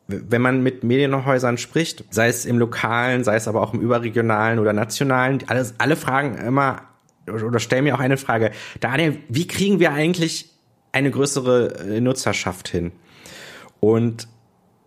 wenn 0.06 0.42
man 0.42 0.62
mit 0.62 0.84
Medienhäusern 0.84 1.56
spricht, 1.56 2.04
sei 2.10 2.28
es 2.28 2.44
im 2.44 2.58
lokalen, 2.58 3.24
sei 3.24 3.36
es 3.36 3.48
aber 3.48 3.62
auch 3.62 3.72
im 3.72 3.80
überregionalen 3.80 4.58
oder 4.58 4.74
nationalen, 4.74 5.38
alles, 5.46 5.74
alle 5.78 5.96
fragen 5.96 6.36
immer 6.36 6.82
oder 7.26 7.58
stellen 7.58 7.84
mir 7.84 7.94
auch 7.94 8.00
eine 8.00 8.18
Frage, 8.18 8.50
Daniel, 8.80 9.16
wie 9.28 9.46
kriegen 9.46 9.80
wir 9.80 9.92
eigentlich 9.92 10.50
eine 10.92 11.10
größere 11.10 12.00
Nutzerschaft 12.00 12.68
hin? 12.68 12.92
Und 13.80 14.28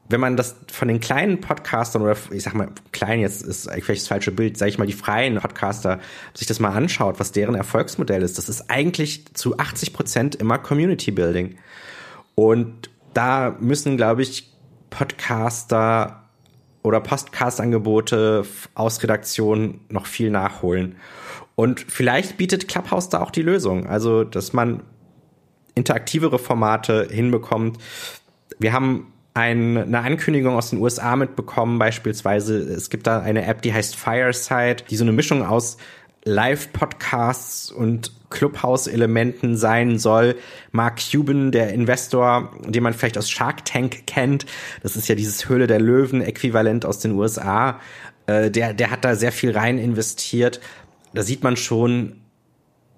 wenn 0.10 0.20
man 0.20 0.38
das 0.38 0.56
von 0.72 0.88
den 0.88 1.00
kleinen 1.00 1.42
Podcastern 1.42 2.02
oder 2.02 2.16
ich 2.32 2.44
sag 2.44 2.54
mal 2.54 2.70
klein 2.92 3.20
jetzt 3.20 3.44
ist 3.44 3.68
eigentlich 3.68 4.00
das 4.00 4.08
falsche 4.08 4.32
Bild, 4.32 4.58
sage 4.58 4.70
ich 4.70 4.78
mal 4.78 4.88
die 4.88 4.94
freien 4.94 5.38
Podcaster 5.38 6.00
sich 6.34 6.48
das 6.48 6.60
mal 6.60 6.72
anschaut, 6.72 7.20
was 7.20 7.32
deren 7.32 7.56
Erfolgsmodell 7.56 8.22
ist, 8.22 8.38
das 8.38 8.50
ist 8.50 8.70
eigentlich 8.70 9.34
zu 9.34 9.58
80 9.58 9.94
Prozent 9.94 10.36
immer 10.36 10.58
Community 10.58 11.12
Building. 11.12 11.58
Und 12.36 12.90
da 13.14 13.56
müssen 13.60 13.98
glaube 13.98 14.22
ich 14.22 14.54
Podcaster 14.90 16.24
oder 16.84 17.02
Podcast-Angebote 17.02 18.46
aus 18.76 19.04
Redaktionen 19.04 19.82
noch 19.90 20.06
viel 20.06 20.30
nachholen. 20.30 20.96
Und 21.56 21.82
vielleicht 21.82 22.38
bietet 22.38 22.68
Clubhouse 22.68 23.10
da 23.10 23.20
auch 23.20 23.32
die 23.32 23.42
Lösung, 23.42 23.88
also 23.88 24.24
dass 24.24 24.54
man 24.54 24.84
interaktivere 25.76 26.40
Formate 26.40 27.08
hinbekommt. 27.12 27.78
Wir 28.60 28.74
haben 28.74 29.12
ein, 29.38 29.78
eine 29.78 30.00
Ankündigung 30.00 30.56
aus 30.56 30.72
den 30.72 30.80
USA 30.80 31.16
mitbekommen, 31.16 31.78
beispielsweise. 31.78 32.58
Es 32.58 32.90
gibt 32.90 33.06
da 33.08 33.20
eine 33.20 33.46
App, 33.46 33.62
die 33.62 33.74
heißt 33.74 33.96
Fireside, 33.96 34.78
die 34.90 34.96
so 34.96 35.04
eine 35.04 35.12
Mischung 35.12 35.46
aus 35.46 35.78
Live-Podcasts 36.26 37.72
und 37.72 38.12
Clubhouse-Elementen 38.30 39.56
sein 39.56 40.00
soll. 40.00 40.36
Mark 40.72 41.00
Cuban, 41.00 41.52
der 41.52 41.72
Investor, 41.74 42.52
den 42.66 42.84
man 42.84 42.94
vielleicht 42.94 43.18
aus 43.18 43.30
Shark 43.30 43.64
Tank 43.64 44.08
kennt, 44.08 44.46
das 44.82 44.98
ist 44.98 45.08
ja 45.08 45.16
dieses 45.16 45.48
Höhle 45.48 45.68
der 45.68 45.80
Löwen-Äquivalent 45.80 46.86
aus 46.86 47.00
den 47.00 47.14
USA, 47.14 47.80
äh, 48.26 48.50
der, 48.50 48.74
der 48.74 48.92
hat 48.92 49.06
da 49.06 49.16
sehr 49.16 49.32
viel 49.32 49.52
rein 49.52 49.78
investiert. 49.78 50.60
Da 51.14 51.22
sieht 51.22 51.44
man 51.44 51.56
schon, 51.56 52.22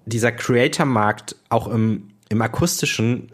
dieser 0.06 0.32
Creator-Markt 0.32 1.36
auch 1.50 1.68
im, 1.68 2.08
im 2.30 2.42
akustischen 2.42 3.30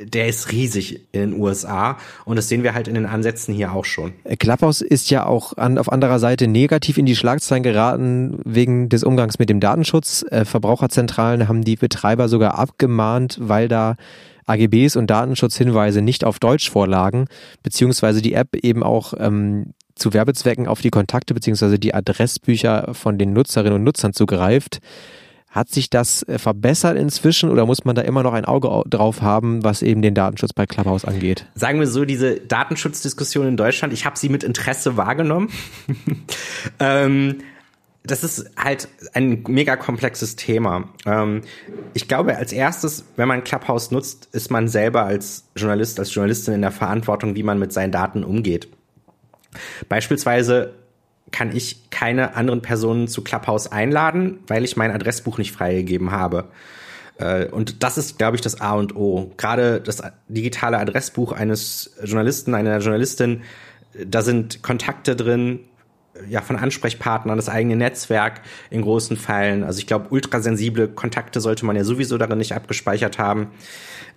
der 0.00 0.28
ist 0.28 0.50
riesig 0.52 1.00
in 1.12 1.20
den 1.20 1.40
USA 1.40 1.98
und 2.24 2.36
das 2.36 2.48
sehen 2.48 2.62
wir 2.62 2.74
halt 2.74 2.88
in 2.88 2.94
den 2.94 3.06
Ansätzen 3.06 3.54
hier 3.54 3.72
auch 3.72 3.84
schon. 3.84 4.12
Clubhouse 4.38 4.80
ist 4.80 5.10
ja 5.10 5.26
auch 5.26 5.56
an, 5.56 5.78
auf 5.78 5.90
anderer 5.90 6.18
Seite 6.18 6.48
negativ 6.48 6.98
in 6.98 7.06
die 7.06 7.16
Schlagzeilen 7.16 7.62
geraten 7.62 8.38
wegen 8.44 8.88
des 8.88 9.04
Umgangs 9.04 9.38
mit 9.38 9.48
dem 9.48 9.60
Datenschutz. 9.60 10.24
Äh, 10.30 10.44
Verbraucherzentralen 10.44 11.48
haben 11.48 11.62
die 11.62 11.76
Betreiber 11.76 12.28
sogar 12.28 12.58
abgemahnt, 12.58 13.38
weil 13.40 13.68
da 13.68 13.96
AGBs 14.46 14.96
und 14.96 15.08
Datenschutzhinweise 15.08 16.02
nicht 16.02 16.24
auf 16.24 16.38
Deutsch 16.38 16.70
vorlagen, 16.70 17.26
beziehungsweise 17.62 18.20
die 18.20 18.34
App 18.34 18.56
eben 18.56 18.82
auch 18.82 19.14
ähm, 19.18 19.72
zu 19.94 20.12
Werbezwecken 20.12 20.66
auf 20.66 20.80
die 20.80 20.90
Kontakte 20.90 21.34
beziehungsweise 21.34 21.78
die 21.78 21.94
Adressbücher 21.94 22.94
von 22.94 23.16
den 23.16 23.32
Nutzerinnen 23.32 23.74
und 23.74 23.84
Nutzern 23.84 24.12
zugreift. 24.12 24.80
Hat 25.54 25.70
sich 25.70 25.88
das 25.88 26.24
äh, 26.24 26.40
verbessert 26.40 26.98
inzwischen 26.98 27.48
oder 27.48 27.64
muss 27.64 27.84
man 27.84 27.94
da 27.94 28.02
immer 28.02 28.24
noch 28.24 28.32
ein 28.32 28.44
Auge 28.44 28.82
drauf 28.90 29.22
haben, 29.22 29.62
was 29.62 29.82
eben 29.82 30.02
den 30.02 30.12
Datenschutz 30.12 30.52
bei 30.52 30.66
Clubhouse 30.66 31.04
angeht? 31.04 31.46
Sagen 31.54 31.78
wir 31.78 31.86
so, 31.86 32.04
diese 32.04 32.40
Datenschutzdiskussion 32.40 33.46
in 33.46 33.56
Deutschland, 33.56 33.92
ich 33.92 34.04
habe 34.04 34.18
sie 34.18 34.28
mit 34.28 34.42
Interesse 34.42 34.96
wahrgenommen. 34.96 35.50
ähm, 36.80 37.36
das 38.02 38.24
ist 38.24 38.50
halt 38.56 38.88
ein 39.12 39.44
mega 39.46 39.76
komplexes 39.76 40.34
Thema. 40.34 40.88
Ähm, 41.06 41.42
ich 41.94 42.08
glaube, 42.08 42.36
als 42.36 42.52
erstes, 42.52 43.04
wenn 43.14 43.28
man 43.28 43.44
Clubhouse 43.44 43.92
nutzt, 43.92 44.28
ist 44.32 44.50
man 44.50 44.66
selber 44.66 45.04
als 45.04 45.44
Journalist, 45.54 46.00
als 46.00 46.12
Journalistin 46.12 46.54
in 46.54 46.62
der 46.62 46.72
Verantwortung, 46.72 47.36
wie 47.36 47.44
man 47.44 47.60
mit 47.60 47.72
seinen 47.72 47.92
Daten 47.92 48.24
umgeht. 48.24 48.66
Beispielsweise 49.88 50.74
kann 51.34 51.54
ich 51.54 51.90
keine 51.90 52.36
anderen 52.36 52.62
Personen 52.62 53.08
zu 53.08 53.24
Clubhouse 53.24 53.72
einladen, 53.72 54.38
weil 54.46 54.62
ich 54.62 54.76
mein 54.76 54.92
Adressbuch 54.92 55.36
nicht 55.36 55.50
freigegeben 55.50 56.12
habe. 56.12 56.44
Äh, 57.18 57.46
und 57.46 57.82
das 57.82 57.98
ist, 57.98 58.18
glaube 58.18 58.36
ich, 58.36 58.40
das 58.40 58.60
A 58.60 58.74
und 58.74 58.94
O. 58.94 59.32
Gerade 59.36 59.80
das 59.80 60.00
digitale 60.28 60.78
Adressbuch 60.78 61.32
eines 61.32 61.96
Journalisten, 62.04 62.54
einer 62.54 62.78
Journalistin, 62.78 63.42
da 64.06 64.22
sind 64.22 64.62
Kontakte 64.62 65.16
drin, 65.16 65.58
ja, 66.28 66.40
von 66.40 66.54
Ansprechpartnern, 66.54 67.36
das 67.36 67.48
eigene 67.48 67.74
Netzwerk 67.74 68.42
in 68.70 68.82
großen 68.82 69.16
Fällen. 69.16 69.64
Also 69.64 69.80
ich 69.80 69.88
glaube, 69.88 70.10
ultrasensible 70.10 70.86
Kontakte 70.86 71.40
sollte 71.40 71.66
man 71.66 71.74
ja 71.74 71.82
sowieso 71.82 72.16
darin 72.16 72.38
nicht 72.38 72.54
abgespeichert 72.54 73.18
haben. 73.18 73.48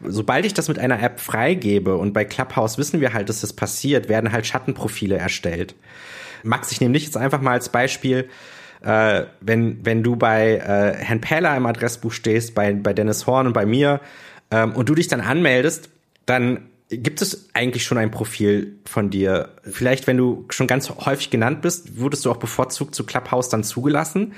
Sobald 0.06 0.46
ich 0.46 0.54
das 0.54 0.68
mit 0.68 0.78
einer 0.78 1.02
App 1.02 1.20
freigebe 1.20 1.98
und 1.98 2.14
bei 2.14 2.26
Clubhouse 2.26 2.78
wissen 2.78 3.02
wir 3.02 3.14
halt, 3.14 3.30
dass 3.30 3.42
das 3.42 3.54
passiert, 3.54 4.08
werden 4.08 4.32
halt 4.32 4.46
Schattenprofile 4.46 5.18
erstellt. 5.18 5.74
Max, 6.44 6.72
ich 6.72 6.82
nehme 6.82 6.94
dich 6.94 7.06
jetzt 7.06 7.18
einfach 7.18 7.42
mal 7.42 7.52
als 7.52 7.70
Beispiel. 7.70 8.30
Äh, 8.82 9.24
wenn, 9.42 9.86
wenn 9.86 10.04
du 10.04 10.16
bei 10.16 10.58
äh, 10.58 10.94
Herrn 11.04 11.22
Peller 11.22 11.56
im 11.58 11.66
Adressbuch 11.66 12.12
stehst, 12.12 12.54
bei, 12.56 12.74
bei 12.74 12.94
Dennis 12.94 13.26
Horn 13.26 13.48
und 13.48 13.54
bei 13.54 13.66
mir, 13.66 14.02
ähm, 14.52 14.74
und 14.74 14.90
du 14.90 14.96
dich 14.96 15.08
dann 15.08 15.22
anmeldest, 15.22 15.90
dann 16.26 16.70
gibt 16.90 17.22
es 17.22 17.50
eigentlich 17.54 17.84
schon 17.84 17.98
ein 17.98 18.12
Profil 18.12 18.78
von 18.86 19.10
dir. 19.10 19.50
Vielleicht, 19.64 20.08
wenn 20.08 20.16
du 20.16 20.46
schon 20.50 20.68
ganz 20.68 20.90
häufig 20.90 21.30
genannt 21.30 21.62
bist, 21.62 22.00
wurdest 22.00 22.24
du 22.24 22.32
auch 22.32 22.38
bevorzugt 22.38 22.96
zu 22.96 23.06
Clubhouse 23.06 23.50
dann 23.50 23.66
zugelassen. 23.66 24.34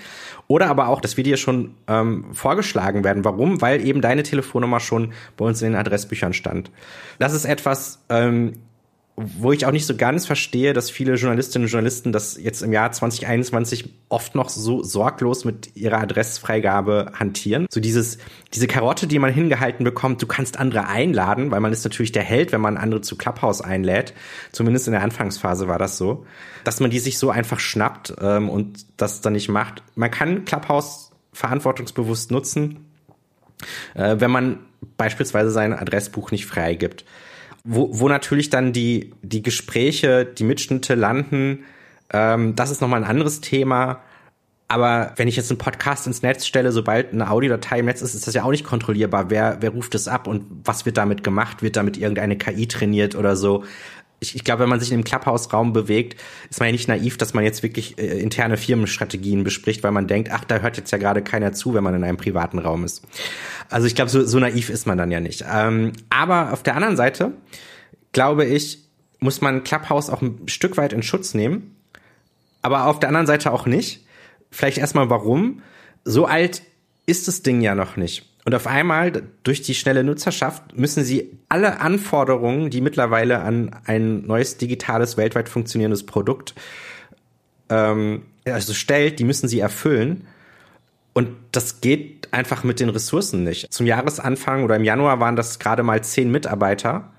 Oder 0.48 0.68
aber 0.68 0.88
auch, 0.88 1.00
dass 1.00 1.16
wir 1.16 1.24
dir 1.24 1.38
schon 1.38 1.76
ähm, 1.88 2.34
vorgeschlagen 2.34 3.04
werden. 3.04 3.24
Warum? 3.24 3.62
Weil 3.62 3.86
eben 3.86 4.02
deine 4.02 4.24
Telefonnummer 4.24 4.80
schon 4.80 5.14
bei 5.38 5.46
uns 5.46 5.62
in 5.62 5.74
den 5.74 5.80
Adressbüchern 5.80 6.34
stand. 6.34 6.72
Das 7.20 7.34
ist 7.34 7.46
etwas, 7.46 8.00
ähm, 8.10 8.54
wo 9.22 9.52
ich 9.52 9.66
auch 9.66 9.72
nicht 9.72 9.86
so 9.86 9.96
ganz 9.96 10.26
verstehe, 10.26 10.74
dass 10.74 10.90
viele 10.90 11.16
Journalistinnen 11.16 11.66
und 11.66 11.72
Journalisten 11.72 12.12
das 12.12 12.38
jetzt 12.38 12.62
im 12.62 12.72
Jahr 12.72 12.92
2021 12.92 13.90
oft 14.08 14.34
noch 14.34 14.50
so 14.50 14.82
sorglos 14.84 15.44
mit 15.44 15.76
ihrer 15.76 16.00
Adressfreigabe 16.00 17.12
hantieren. 17.14 17.66
So 17.70 17.82
dieses, 17.82 18.18
diese 18.54 18.68
Karotte, 18.68 19.08
die 19.08 19.20
man 19.20 19.34
hingehalten 19.34 19.84
bekommt, 19.84 20.22
du 20.22 20.28
kannst 20.28 20.58
andere 20.58 20.88
einladen, 20.88 21.52
weil 21.52 21.60
man 21.60 21.74
ist 21.74 21.84
natürlich 21.84 22.12
der 22.12 22.24
Held, 22.24 22.52
wenn 22.52 22.62
man 22.62 22.78
andere 22.78 23.02
zu 23.02 23.18
Clubhouse 23.18 23.62
einlädt. 23.62 24.14
Zumindest 24.52 24.88
in 24.88 24.94
der 24.94 25.02
Anfangsphase 25.02 25.68
war 25.68 25.80
das 25.80 25.98
so. 25.98 26.26
Dass 26.64 26.80
man 26.80 26.90
die 26.90 27.00
sich 27.00 27.18
so 27.18 27.30
einfach 27.30 27.60
schnappt 27.60 28.14
ähm, 28.22 28.50
und 28.50 28.86
das 28.98 29.22
dann 29.22 29.34
nicht 29.34 29.50
macht. 29.50 29.84
Man 29.96 30.12
kann 30.12 30.46
Clubhouse 30.46 31.12
verantwortungsbewusst 31.34 32.32
nutzen, 32.32 32.86
äh, 33.96 34.16
wenn 34.20 34.32
man 34.32 34.60
beispielsweise 34.98 35.52
sein 35.52 35.74
Adressbuch 35.74 36.32
nicht 36.32 36.46
freigibt 36.46 37.06
wo, 37.72 37.90
wo 37.92 38.10
natürlich 38.10 38.50
dann 38.50 38.74
die, 38.74 39.14
die 39.22 39.44
Gespräche, 39.44 40.26
die 40.26 40.44
Mitschnitte 40.44 40.96
landen, 40.96 41.66
ähm, 42.12 42.56
das 42.56 42.72
ist 42.72 42.82
nochmal 42.82 43.04
ein 43.04 43.10
anderes 43.10 43.42
Thema. 43.42 44.02
Aber 44.68 45.14
wenn 45.18 45.28
ich 45.28 45.36
jetzt 45.36 45.52
einen 45.52 45.60
Podcast 45.60 46.08
ins 46.08 46.24
Netz 46.24 46.48
stelle, 46.48 46.72
sobald 46.72 47.14
eine 47.14 47.30
Audiodatei 47.30 47.80
im 47.80 47.86
Netz 47.86 48.02
ist, 48.02 48.16
ist 48.16 48.26
das 48.26 48.34
ja 48.34 48.44
auch 48.44 48.52
nicht 48.52 48.64
kontrollierbar. 48.64 49.30
Wer, 49.30 49.58
wer 49.62 49.70
ruft 49.70 49.94
es 49.94 50.08
ab 50.08 50.28
und 50.28 50.46
was 50.64 50.88
wird 50.88 50.98
damit 50.98 51.24
gemacht? 51.24 51.62
Wird 51.62 51.76
damit 51.76 51.98
irgendeine 51.98 52.38
KI 52.38 52.68
trainiert 52.68 53.14
oder 53.16 53.36
so? 53.36 53.64
Ich, 54.20 54.36
ich 54.36 54.44
glaube, 54.44 54.64
wenn 54.64 54.70
man 54.70 54.80
sich 54.80 54.92
in 54.92 55.00
dem 55.00 55.04
Clubhouse-Raum 55.04 55.74
bewegt, 55.74 56.20
ist 56.50 56.60
man 56.60 56.68
ja 56.68 56.72
nicht 56.74 56.88
naiv, 56.88 57.18
dass 57.18 57.34
man 57.34 57.44
jetzt 57.44 57.64
wirklich 57.64 57.98
äh, 57.98 58.20
interne 58.20 58.58
Firmenstrategien 58.58 59.44
bespricht, 59.44 59.84
weil 59.84 59.92
man 59.92 60.08
denkt, 60.08 60.30
ach, 60.32 60.44
da 60.44 60.60
hört 60.60 60.78
jetzt 60.78 60.92
ja 60.92 60.98
gerade 60.98 61.22
keiner 61.22 61.54
zu, 61.54 61.74
wenn 61.74 61.84
man 61.84 61.96
in 61.96 62.04
einem 62.04 62.18
privaten 62.18 62.60
Raum 62.60 62.84
ist. 62.84 63.04
Also 63.70 63.88
ich 63.88 63.96
glaube, 63.96 64.12
so, 64.12 64.26
so 64.26 64.40
naiv 64.40 64.70
ist 64.70 64.88
man 64.88 64.98
dann 64.98 65.12
ja 65.12 65.20
nicht. 65.20 65.46
Ähm, 65.50 65.94
aber 66.10 66.54
auf 66.54 66.64
der 66.64 66.76
anderen 66.76 66.98
Seite, 66.98 67.34
glaube 68.12 68.46
ich, 68.46 68.80
muss 69.20 69.42
man 69.42 69.64
Clubhouse 69.64 70.10
auch 70.10 70.22
ein 70.22 70.48
Stück 70.48 70.78
weit 70.78 70.94
in 70.94 71.04
Schutz 71.04 71.34
nehmen. 71.34 71.76
Aber 72.62 72.88
auf 72.88 73.00
der 73.00 73.10
anderen 73.10 73.28
Seite 73.28 73.52
auch 73.52 73.66
nicht. 73.66 74.06
Vielleicht 74.52 74.78
erstmal 74.78 75.10
warum. 75.10 75.62
So 76.04 76.26
alt 76.26 76.62
ist 77.06 77.28
das 77.28 77.42
Ding 77.42 77.62
ja 77.62 77.76
noch 77.76 77.96
nicht. 77.96 78.29
Und 78.50 78.56
auf 78.56 78.66
einmal, 78.66 79.12
durch 79.44 79.62
die 79.62 79.76
schnelle 79.76 80.04
Nutzerschaft, 80.04 80.76
müssen 80.76 81.04
sie 81.04 81.38
alle 81.50 81.82
Anforderungen, 81.82 82.72
die 82.72 82.82
mittlerweile 82.82 83.42
an 83.42 83.76
ein 83.86 84.26
neues 84.26 84.58
digitales, 84.58 85.18
weltweit 85.18 85.50
funktionierendes 85.50 86.08
Produkt 86.08 86.56
ähm, 87.70 88.24
also 88.46 88.74
stellt, 88.74 89.20
die 89.20 89.24
müssen 89.24 89.48
sie 89.48 89.60
erfüllen. 89.60 90.26
Und 91.14 91.30
das 91.52 91.80
geht 91.80 92.30
einfach 92.32 92.64
mit 92.64 92.80
den 92.80 92.90
Ressourcen 92.90 93.44
nicht. 93.44 93.72
Zum 93.72 93.86
Jahresanfang 93.86 94.64
oder 94.64 94.78
im 94.78 94.84
Januar 94.84 95.20
waren 95.20 95.36
das 95.36 95.60
gerade 95.60 95.84
mal 95.84 96.04
zehn 96.04 96.32
Mitarbeiter. 96.32 97.14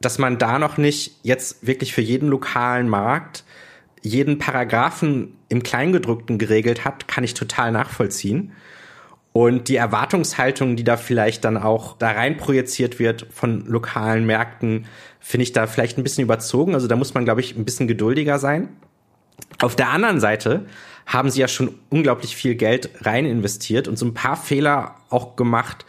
Dass 0.00 0.16
man 0.16 0.38
da 0.38 0.58
noch 0.58 0.78
nicht 0.78 1.18
jetzt 1.22 1.66
wirklich 1.66 1.92
für 1.92 2.00
jeden 2.00 2.30
lokalen 2.30 2.88
Markt 2.88 3.44
jeden 4.00 4.38
Paragraphen 4.38 5.36
im 5.50 5.62
Kleingedruckten 5.62 6.38
geregelt 6.38 6.86
hat, 6.86 7.08
kann 7.08 7.24
ich 7.24 7.34
total 7.34 7.72
nachvollziehen. 7.72 8.52
Und 9.36 9.68
die 9.68 9.76
Erwartungshaltung, 9.76 10.76
die 10.76 10.82
da 10.82 10.96
vielleicht 10.96 11.44
dann 11.44 11.58
auch 11.58 11.98
da 11.98 12.12
rein 12.12 12.38
projiziert 12.38 12.98
wird 12.98 13.26
von 13.30 13.66
lokalen 13.66 14.24
Märkten, 14.24 14.86
finde 15.20 15.42
ich 15.42 15.52
da 15.52 15.66
vielleicht 15.66 15.98
ein 15.98 16.02
bisschen 16.02 16.24
überzogen. 16.24 16.72
Also 16.72 16.86
da 16.86 16.96
muss 16.96 17.12
man, 17.12 17.26
glaube 17.26 17.42
ich, 17.42 17.54
ein 17.54 17.66
bisschen 17.66 17.86
geduldiger 17.86 18.38
sein. 18.38 18.70
Auf 19.60 19.76
der 19.76 19.90
anderen 19.90 20.20
Seite 20.20 20.64
haben 21.04 21.28
sie 21.28 21.42
ja 21.42 21.48
schon 21.48 21.74
unglaublich 21.90 22.34
viel 22.34 22.54
Geld 22.54 22.88
rein 23.02 23.26
investiert 23.26 23.88
und 23.88 23.98
so 23.98 24.06
ein 24.06 24.14
paar 24.14 24.36
Fehler 24.36 24.94
auch 25.10 25.36
gemacht, 25.36 25.84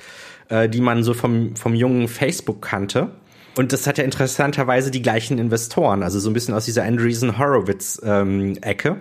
äh, 0.50 0.68
die 0.68 0.82
man 0.82 1.02
so 1.02 1.14
vom, 1.14 1.56
vom 1.56 1.74
jungen 1.74 2.10
Facebook 2.10 2.62
kannte. 2.62 3.12
Und 3.58 3.74
das 3.74 3.88
hat 3.88 3.98
ja 3.98 4.04
interessanterweise 4.04 4.92
die 4.92 5.02
gleichen 5.02 5.40
Investoren, 5.40 6.04
also 6.04 6.20
so 6.20 6.30
ein 6.30 6.34
bisschen 6.34 6.54
aus 6.54 6.66
dieser 6.66 6.84
Andreessen 6.84 7.40
Horowitz-Ecke. 7.40 8.90
Ähm, 8.90 8.98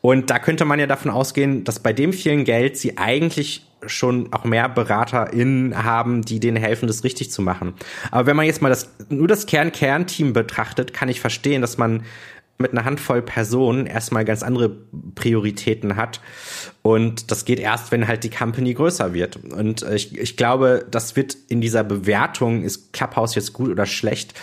und 0.00 0.30
da 0.30 0.38
könnte 0.38 0.64
man 0.64 0.80
ja 0.80 0.86
davon 0.86 1.10
ausgehen, 1.10 1.64
dass 1.64 1.80
bei 1.80 1.92
dem 1.92 2.12
vielen 2.12 2.44
Geld 2.44 2.78
sie 2.78 2.96
eigentlich 2.96 3.66
schon 3.86 4.32
auch 4.32 4.44
mehr 4.44 4.68
BeraterInnen 4.68 5.84
haben, 5.84 6.22
die 6.22 6.40
denen 6.40 6.56
helfen, 6.56 6.86
das 6.86 7.04
richtig 7.04 7.30
zu 7.30 7.42
machen. 7.42 7.74
Aber 8.10 8.26
wenn 8.26 8.36
man 8.36 8.46
jetzt 8.46 8.62
mal 8.62 8.70
das, 8.70 8.90
nur 9.10 9.28
das 9.28 9.44
Kern-Kern-Team 9.44 10.32
betrachtet, 10.32 10.94
kann 10.94 11.10
ich 11.10 11.20
verstehen, 11.20 11.60
dass 11.60 11.76
man 11.76 12.04
mit 12.58 12.72
einer 12.72 12.84
Handvoll 12.84 13.20
Personen 13.22 13.86
erstmal 13.86 14.24
ganz 14.24 14.42
andere 14.42 14.70
Prioritäten 15.14 15.96
hat. 15.96 16.20
Und 16.82 17.30
das 17.30 17.44
geht 17.44 17.58
erst, 17.58 17.90
wenn 17.90 18.06
halt 18.06 18.24
die 18.24 18.30
Company 18.30 18.74
größer 18.74 19.12
wird. 19.12 19.36
Und 19.36 19.82
ich, 19.82 20.16
ich 20.16 20.36
glaube, 20.36 20.86
das 20.90 21.16
wird 21.16 21.36
in 21.48 21.60
dieser 21.60 21.82
Bewertung, 21.82 22.62
ist 22.62 22.92
Clubhouse 22.92 23.34
jetzt 23.34 23.52
gut 23.52 23.70
oder 23.70 23.86
schlecht, 23.86 24.34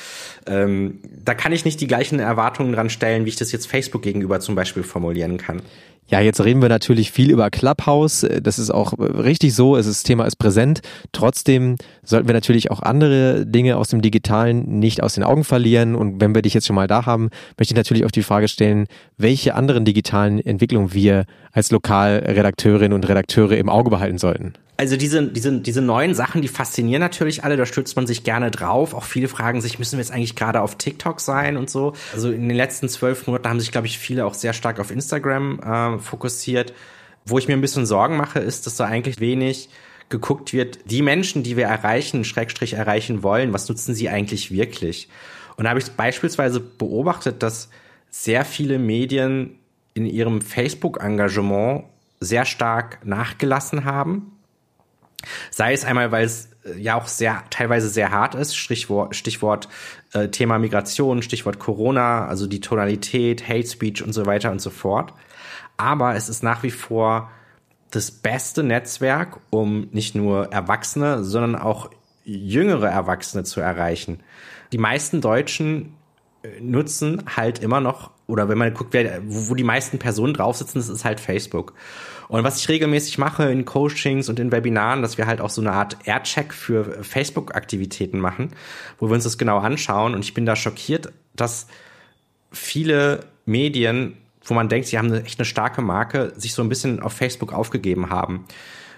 ähm, 0.47 1.00
da 1.24 1.36
kann 1.36 1.52
ich 1.52 1.65
nicht 1.65 1.80
die 1.82 1.88
gleichen 1.88 2.19
Erwartungen 2.19 2.74
dran 2.74 2.89
stellen, 2.89 3.26
wie 3.26 3.30
ich 3.30 3.36
das 3.36 3.52
jetzt 3.52 3.67
Facebook 3.67 4.02
gegenüber 4.02 4.39
zum 4.39 4.56
Beispiel 4.56 4.84
formulieren 4.84 5.38
kann. 5.38 5.62
Ja, 6.08 6.20
jetzt 6.20 6.44
reden 6.44 6.62
wir 6.62 6.68
natürlich 6.68 7.10
viel 7.10 7.32
über 7.32 7.50
Clubhouse. 7.50 8.28
Das 8.42 8.60
ist 8.60 8.70
auch 8.70 9.00
richtig 9.00 9.56
so. 9.56 9.78
Das 9.78 10.04
Thema 10.04 10.26
ist 10.26 10.36
präsent. 10.36 10.82
Trotzdem 11.14 11.78
sollten 12.04 12.28
wir 12.28 12.34
natürlich 12.34 12.70
auch 12.70 12.82
andere 12.82 13.46
Dinge 13.46 13.78
aus 13.78 13.88
dem 13.90 14.02
Digitalen 14.02 14.80
nicht 14.80 15.02
aus 15.02 15.14
den 15.14 15.24
Augen 15.24 15.46
verlieren. 15.46 15.96
Und 15.96 16.20
wenn 16.20 16.36
wir 16.36 16.42
dich 16.42 16.54
jetzt 16.54 16.68
schon 16.68 16.76
mal 16.76 16.88
da 16.88 17.06
haben, 17.06 17.30
möchte 17.58 17.74
ich 17.74 17.78
natürlich 17.78 18.04
auch 18.04 18.12
die 18.12 18.24
Frage 18.24 18.50
stellen, 18.50 18.88
welche 19.18 19.56
anderen 19.56 19.86
digitalen 19.86 20.46
Entwicklungen 20.46 20.94
wir 20.94 21.24
als 21.54 21.72
Lokalredakteurinnen 21.72 22.94
und 22.94 23.08
Redakteure 23.08 23.58
im 23.58 23.70
Auge 23.70 23.90
behalten 23.90 24.18
sollten 24.18 24.54
also 24.82 24.98
diese, 24.98 25.28
diese, 25.28 25.60
diese 25.60 25.80
neuen 25.80 26.15
Sachen, 26.15 26.41
die 26.41 26.48
faszinieren 26.48 27.02
natürlich 27.02 27.44
alle, 27.44 27.56
da 27.56 27.67
stürzt 27.67 27.96
man 27.98 28.08
sich 28.08 28.24
gerne 28.24 28.50
drauf. 28.50 28.96
Auch 28.96 29.04
viele 29.04 29.28
fragen 29.28 29.62
sich, 29.62 29.78
müssen 29.78 30.00
wir 30.00 30.04
jetzt 30.04 30.12
eigentlich 30.12 30.36
gerade 30.36 30.60
auf 30.60 30.76
TikTok 30.76 31.20
sein 31.20 31.56
und 31.56 31.70
so. 31.70 31.94
Also 32.15 32.32
in 32.32 32.50
den 32.50 32.58
letzten 32.58 32.89
zwölf 32.89 33.28
Monaten 33.28 33.48
haben 33.48 33.60
sich, 33.60 33.72
glaube 33.72 33.86
ich, 33.86 34.00
viele 34.00 34.26
auch 34.26 34.34
sehr 34.34 34.54
stark 34.54 34.80
auf 34.80 34.89
Instagram 34.89 35.60
äh, 35.60 36.00
fokussiert. 36.00 36.74
Wo 37.26 37.38
ich 37.38 37.48
mir 37.48 37.54
ein 37.54 37.62
bisschen 37.62 37.86
Sorgen 37.86 38.17
mache, 38.17 38.39
ist, 38.39 38.65
dass 38.65 38.76
da 38.76 38.86
eigentlich 38.86 39.20
wenig 39.20 39.70
geguckt 40.10 40.52
wird, 40.52 40.80
die 40.86 41.04
Menschen, 41.04 41.44
die 41.44 41.58
wir 41.58 41.65
erreichen, 41.65 42.24
Schrägstrich 42.24 42.74
erreichen 42.74 43.22
wollen, 43.22 43.54
was 43.54 43.70
nutzen 43.70 43.94
sie 43.94 44.10
eigentlich 44.10 44.50
wirklich? 44.50 45.10
Und 45.58 45.65
da 45.65 45.70
habe 45.70 45.80
ich 45.80 45.91
beispielsweise 45.91 46.60
beobachtet, 46.60 47.44
dass 47.44 47.70
sehr 48.10 48.46
viele 48.46 48.80
Medien 48.80 49.60
in 49.94 50.08
ihrem 50.08 50.41
Facebook-Engagement 50.41 51.84
sehr 52.20 52.46
stark 52.46 53.06
nachgelassen 53.06 53.86
haben 53.86 54.32
Sei 55.50 55.74
es 55.74 55.86
einmal, 55.86 56.12
weil 56.12 56.26
es 56.26 56.50
äh, 56.66 56.78
ja 56.80 56.96
auch 56.96 57.08
sehr 57.08 57.44
teilweise 57.50 57.90
sehr 57.90 58.12
hart 58.12 58.36
ist, 58.36 58.56
Stichwort, 58.56 59.16
Stichwort 59.16 59.70
äh, 60.14 60.30
Thema 60.30 60.60
Migration, 60.60 61.22
Stichwort 61.22 61.60
Corona, 61.60 62.26
also 62.26 62.48
die 62.48 62.62
Tonalität, 62.62 63.48
Hate 63.48 63.68
Speech 63.68 64.04
und 64.04 64.14
so 64.14 64.26
weiter 64.26 64.52
und 64.52 64.62
so 64.62 64.70
fort. 64.70 65.14
Aber 65.78 66.16
es 66.16 66.30
ist 66.30 66.44
nach 66.44 66.64
wie 66.64 66.72
vor 66.72 67.32
das 67.92 68.12
beste 68.12 68.64
Netzwerk, 68.64 69.40
um 69.50 69.90
nicht 69.92 70.16
nur 70.16 70.52
Erwachsene, 70.52 71.24
sondern 71.24 71.56
auch 71.56 71.90
jüngere 72.24 72.88
Erwachsene 72.88 73.44
zu 73.44 73.60
erreichen. 73.60 74.22
Die 74.72 74.78
meisten 74.78 75.22
Deutschen 75.22 75.98
äh, 76.44 76.62
nutzen 76.62 77.24
halt 77.36 77.60
immer 77.60 77.82
noch, 77.82 78.12
oder 78.32 78.48
wenn 78.48 78.58
man 78.58 78.74
guckt, 78.74 78.94
wer, 78.94 79.22
wo 79.26 79.54
die 79.56 79.63
meisten 79.63 80.00
Personen 80.00 80.34
drauf 80.34 80.56
sitzen, 80.56 80.80
das 80.80 80.88
ist 80.88 81.04
halt 81.04 81.20
Facebook. 81.20 81.74
Und 82.30 82.46
was 82.46 82.60
ich 82.62 82.70
regelmäßig 82.70 83.17
mache 83.17 83.52
in 83.52 83.65
Coachings 83.65 84.30
und 84.30 84.39
in 84.39 84.54
Webinaren, 84.54 85.02
dass 85.02 85.17
wir 85.17 85.28
halt 85.28 85.41
auch 85.41 85.50
so 85.50 85.60
eine 85.60 85.74
Art 85.74 85.98
Aircheck 86.06 86.54
für 86.54 87.04
Facebook-Aktivitäten 87.04 88.20
machen, 88.20 88.52
wo 89.00 89.10
wir 89.10 89.15
uns 89.15 89.26
das 89.26 89.38
genau 89.38 89.58
anschauen. 89.58 90.15
Und 90.15 90.24
ich 90.24 90.34
bin 90.34 90.46
da 90.46 90.56
schockiert, 90.56 91.12
dass 91.36 91.67
viele 92.54 93.26
Medien, 93.46 94.15
wo 94.46 94.54
man 94.54 94.70
denkt, 94.70 94.88
sie 94.88 94.98
haben 94.98 95.12
eine, 95.12 95.26
echt 95.26 95.39
eine 95.39 95.46
starke 95.46 95.82
Marke, 95.82 96.32
sich 96.38 96.54
so 96.54 96.62
ein 96.62 96.70
bisschen 96.70 97.02
auf 97.02 97.12
Facebook 97.12 97.52
aufgegeben 97.52 98.10
haben. 98.10 98.46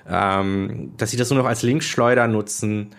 Ähm, 0.08 0.94
dass 0.98 1.10
sie 1.10 1.18
das 1.18 1.32
nur 1.32 1.40
noch 1.40 1.50
als 1.50 1.64
Linkschleuder 1.64 2.28
nutzen 2.28 2.92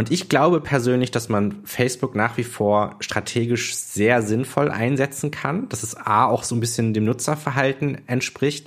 und 0.00 0.10
ich 0.10 0.30
glaube 0.30 0.62
persönlich, 0.62 1.10
dass 1.10 1.28
man 1.28 1.56
Facebook 1.64 2.14
nach 2.14 2.38
wie 2.38 2.42
vor 2.42 2.96
strategisch 3.00 3.74
sehr 3.74 4.22
sinnvoll 4.22 4.70
einsetzen 4.70 5.30
kann, 5.30 5.68
dass 5.68 5.82
es 5.82 5.94
A 5.94 6.24
auch 6.24 6.42
so 6.42 6.54
ein 6.54 6.60
bisschen 6.60 6.94
dem 6.94 7.04
Nutzerverhalten 7.04 7.98
entspricht. 8.08 8.66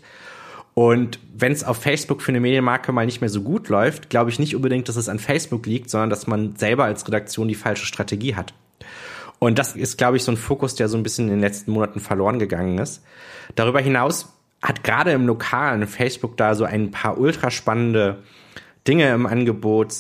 Und 0.76 1.18
wenn 1.36 1.52
es 1.52 1.64
auf 1.64 1.78
Facebook 1.78 2.22
für 2.22 2.32
eine 2.32 2.40
Medienmarke 2.40 2.92
mal 2.92 3.08
nicht 3.08 3.22
mehr 3.22 3.32
so 3.32 3.42
gut 3.42 3.68
läuft, 3.70 4.12
glaube 4.12 4.30
ich 4.30 4.38
nicht 4.38 4.56
unbedingt, 4.56 4.88
dass 4.88 4.96
es 4.96 5.10
an 5.10 5.18
Facebook 5.18 5.66
liegt, 5.66 5.90
sondern 5.90 6.12
dass 6.12 6.28
man 6.28 6.56
selber 6.56 6.84
als 6.84 7.08
Redaktion 7.08 7.48
die 7.48 7.56
falsche 7.56 7.88
Strategie 7.88 8.36
hat. 8.36 8.54
Und 9.40 9.58
das 9.58 9.76
ist, 9.76 9.98
glaube 9.98 10.18
ich, 10.18 10.24
so 10.24 10.32
ein 10.32 10.38
Fokus, 10.38 10.76
der 10.76 10.88
so 10.88 10.98
ein 10.98 11.04
bisschen 11.04 11.30
in 11.30 11.32
den 11.32 11.42
letzten 11.42 11.72
Monaten 11.72 12.00
verloren 12.00 12.38
gegangen 12.38 12.78
ist. 12.78 13.04
Darüber 13.56 13.80
hinaus 13.80 14.32
hat 14.62 14.84
gerade 14.84 15.14
im 15.14 15.26
Lokalen 15.26 15.88
Facebook 15.88 16.38
da 16.38 16.54
so 16.54 16.64
ein 16.64 16.92
paar 16.92 17.18
ultra 17.18 17.50
spannende 17.50 18.20
Dinge 18.88 19.14
im 19.14 19.26
Angebot. 19.26 19.94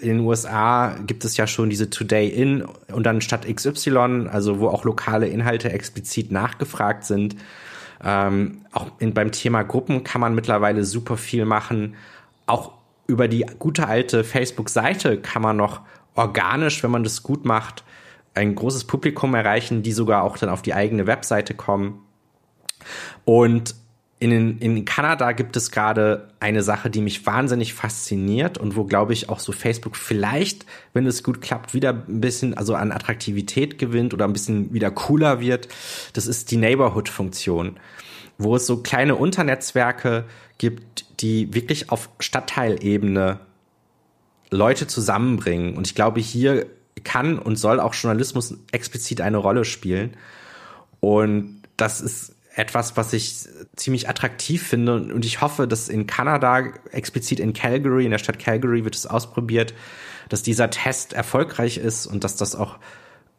In 0.00 0.08
den 0.08 0.20
USA 0.20 0.96
gibt 1.06 1.24
es 1.24 1.36
ja 1.36 1.46
schon 1.46 1.70
diese 1.70 1.90
Today 1.90 2.28
In 2.28 2.62
und 2.62 3.04
dann 3.04 3.20
statt 3.20 3.46
XY, 3.52 4.28
also 4.30 4.60
wo 4.60 4.68
auch 4.68 4.84
lokale 4.84 5.26
Inhalte 5.26 5.72
explizit 5.72 6.30
nachgefragt 6.30 7.04
sind. 7.04 7.36
Ähm, 8.04 8.62
auch 8.72 8.92
in, 8.98 9.14
beim 9.14 9.32
Thema 9.32 9.62
Gruppen 9.62 10.04
kann 10.04 10.20
man 10.20 10.34
mittlerweile 10.34 10.84
super 10.84 11.16
viel 11.16 11.44
machen. 11.44 11.94
Auch 12.46 12.72
über 13.06 13.28
die 13.28 13.44
gute 13.58 13.88
alte 13.88 14.24
Facebook-Seite 14.24 15.18
kann 15.18 15.42
man 15.42 15.56
noch 15.56 15.80
organisch, 16.14 16.82
wenn 16.82 16.90
man 16.90 17.04
das 17.04 17.22
gut 17.22 17.44
macht, 17.44 17.84
ein 18.34 18.54
großes 18.54 18.84
Publikum 18.84 19.34
erreichen, 19.34 19.82
die 19.82 19.92
sogar 19.92 20.22
auch 20.22 20.38
dann 20.38 20.48
auf 20.48 20.62
die 20.62 20.74
eigene 20.74 21.06
Webseite 21.06 21.54
kommen. 21.54 22.00
Und 23.24 23.74
in, 24.30 24.58
in 24.58 24.84
Kanada 24.84 25.32
gibt 25.32 25.56
es 25.56 25.72
gerade 25.72 26.28
eine 26.38 26.62
Sache, 26.62 26.90
die 26.90 27.00
mich 27.00 27.26
wahnsinnig 27.26 27.74
fasziniert 27.74 28.56
und 28.56 28.76
wo, 28.76 28.84
glaube 28.84 29.12
ich, 29.12 29.28
auch 29.28 29.40
so 29.40 29.50
Facebook 29.50 29.96
vielleicht, 29.96 30.64
wenn 30.92 31.06
es 31.06 31.24
gut 31.24 31.40
klappt, 31.40 31.74
wieder 31.74 31.90
ein 31.90 32.20
bisschen 32.20 32.56
also 32.56 32.76
an 32.76 32.92
Attraktivität 32.92 33.78
gewinnt 33.78 34.14
oder 34.14 34.26
ein 34.26 34.32
bisschen 34.32 34.72
wieder 34.72 34.92
cooler 34.92 35.40
wird. 35.40 35.66
Das 36.12 36.28
ist 36.28 36.52
die 36.52 36.56
Neighborhood-Funktion, 36.56 37.80
wo 38.38 38.54
es 38.54 38.64
so 38.64 38.76
kleine 38.76 39.16
Unternetzwerke 39.16 40.24
gibt, 40.58 41.04
die 41.20 41.52
wirklich 41.52 41.90
auf 41.90 42.08
Stadtteilebene 42.20 43.40
Leute 44.50 44.86
zusammenbringen. 44.86 45.74
Und 45.74 45.88
ich 45.88 45.96
glaube, 45.96 46.20
hier 46.20 46.66
kann 47.02 47.40
und 47.40 47.56
soll 47.56 47.80
auch 47.80 47.94
Journalismus 47.94 48.56
explizit 48.70 49.20
eine 49.20 49.38
Rolle 49.38 49.64
spielen. 49.64 50.16
Und 51.00 51.62
das 51.76 52.00
ist 52.00 52.36
etwas, 52.54 52.96
was 52.96 53.12
ich 53.12 53.48
ziemlich 53.76 54.08
attraktiv 54.08 54.66
finde 54.66 54.94
und 54.94 55.24
ich 55.24 55.40
hoffe, 55.40 55.66
dass 55.66 55.88
in 55.88 56.06
Kanada, 56.06 56.64
explizit 56.90 57.40
in 57.40 57.52
Calgary, 57.52 58.04
in 58.04 58.10
der 58.10 58.18
Stadt 58.18 58.38
Calgary 58.38 58.84
wird 58.84 58.94
es 58.94 59.06
ausprobiert, 59.06 59.74
dass 60.28 60.42
dieser 60.42 60.70
Test 60.70 61.12
erfolgreich 61.12 61.78
ist 61.78 62.06
und 62.06 62.24
dass 62.24 62.36
das 62.36 62.54
auch 62.54 62.78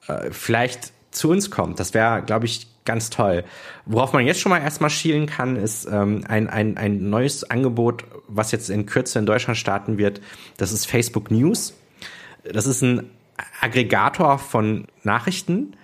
äh, 0.08 0.32
vielleicht 0.32 0.94
zu 1.12 1.30
uns 1.30 1.52
kommt. 1.52 1.80
Das 1.80 1.94
wäre, 1.94 2.24
glaube 2.24 2.46
ich, 2.46 2.68
ganz 2.86 3.10
toll. 3.10 3.44
Worauf 3.86 4.14
man 4.14 4.26
jetzt 4.26 4.42
schon 4.42 4.50
mal 4.50 4.62
erstmal 4.62 4.90
schielen 4.90 5.26
kann, 5.26 5.56
ist 5.56 5.86
ähm, 5.86 6.24
ein, 6.28 6.50
ein, 6.50 6.78
ein 6.78 7.10
neues 7.10 7.50
Angebot, 7.50 8.04
was 8.28 8.52
jetzt 8.52 8.70
in 8.70 8.86
Kürze 8.86 9.20
in 9.20 9.26
Deutschland 9.26 9.58
starten 9.58 9.98
wird. 9.98 10.22
Das 10.58 10.72
ist 10.72 10.86
Facebook 10.86 11.32
News. 11.32 11.74
Das 12.44 12.66
ist 12.66 12.82
ein 12.82 13.10
Aggregator 13.62 14.38
von 14.38 14.86
Nachrichten, 15.04 15.76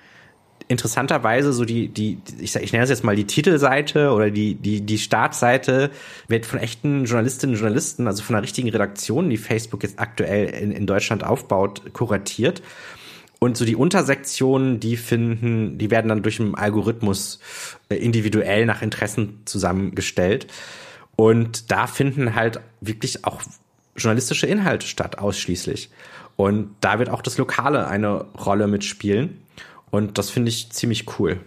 interessanterweise 0.70 1.52
so 1.52 1.66
die, 1.66 1.90
die, 1.90 2.20
ich, 2.40 2.56
ich 2.56 2.72
nenne 2.72 2.84
es 2.84 2.92
jetzt 2.92 3.04
mal 3.04 3.16
die 3.16 3.26
Titelseite 3.26 4.12
oder 4.12 4.30
die, 4.30 4.54
die, 4.54 4.82
die 4.82 5.00
Startseite 5.00 5.90
wird 6.28 6.46
von 6.46 6.60
echten 6.60 7.06
Journalistinnen 7.06 7.56
und 7.56 7.60
Journalisten, 7.60 8.08
also 8.08 8.22
von 8.22 8.36
einer 8.36 8.44
richtigen 8.44 8.70
Redaktion, 8.70 9.30
die 9.32 9.38
Facebook 9.38 9.82
jetzt 9.82 10.00
aktuell 10.00 10.46
in, 10.46 10.72
in 10.72 10.86
Deutschland 10.86 11.24
aufbaut, 11.24 11.92
kuratiert. 11.94 12.62
Und 13.40 13.58
so 13.58 13.66
die 13.66 13.76
Untersektionen, 13.76 14.80
die 14.80 14.96
finden, 14.96 15.80
die 15.80 15.90
werden 15.90 16.10
dann 16.10 16.22
durch 16.22 16.40
einen 16.40 16.56
Algorithmus 16.56 17.40
äh, 17.90 17.96
individuell 17.96 18.68
nach 18.68 18.84
Interessen 18.84 19.42
zusammengestellt. 19.46 20.48
Und 21.16 21.72
da 21.72 21.88
finden 21.88 22.36
halt 22.36 22.60
wirklich 22.80 23.26
auch 23.26 23.42
journalistische 23.96 24.46
Inhalte 24.46 24.86
statt, 24.86 25.18
ausschließlich. 25.18 25.90
Und 26.36 26.76
da 26.80 27.00
wird 27.00 27.10
auch 27.10 27.24
das 27.24 27.38
Lokale 27.40 27.88
eine 27.88 28.26
Rolle 28.38 28.68
mitspielen. 28.68 29.42
Und 29.92 30.18
das 30.18 30.30
finde 30.30 30.50
ich 30.50 30.72
ziemlich 30.72 31.20
cool. 31.20 31.40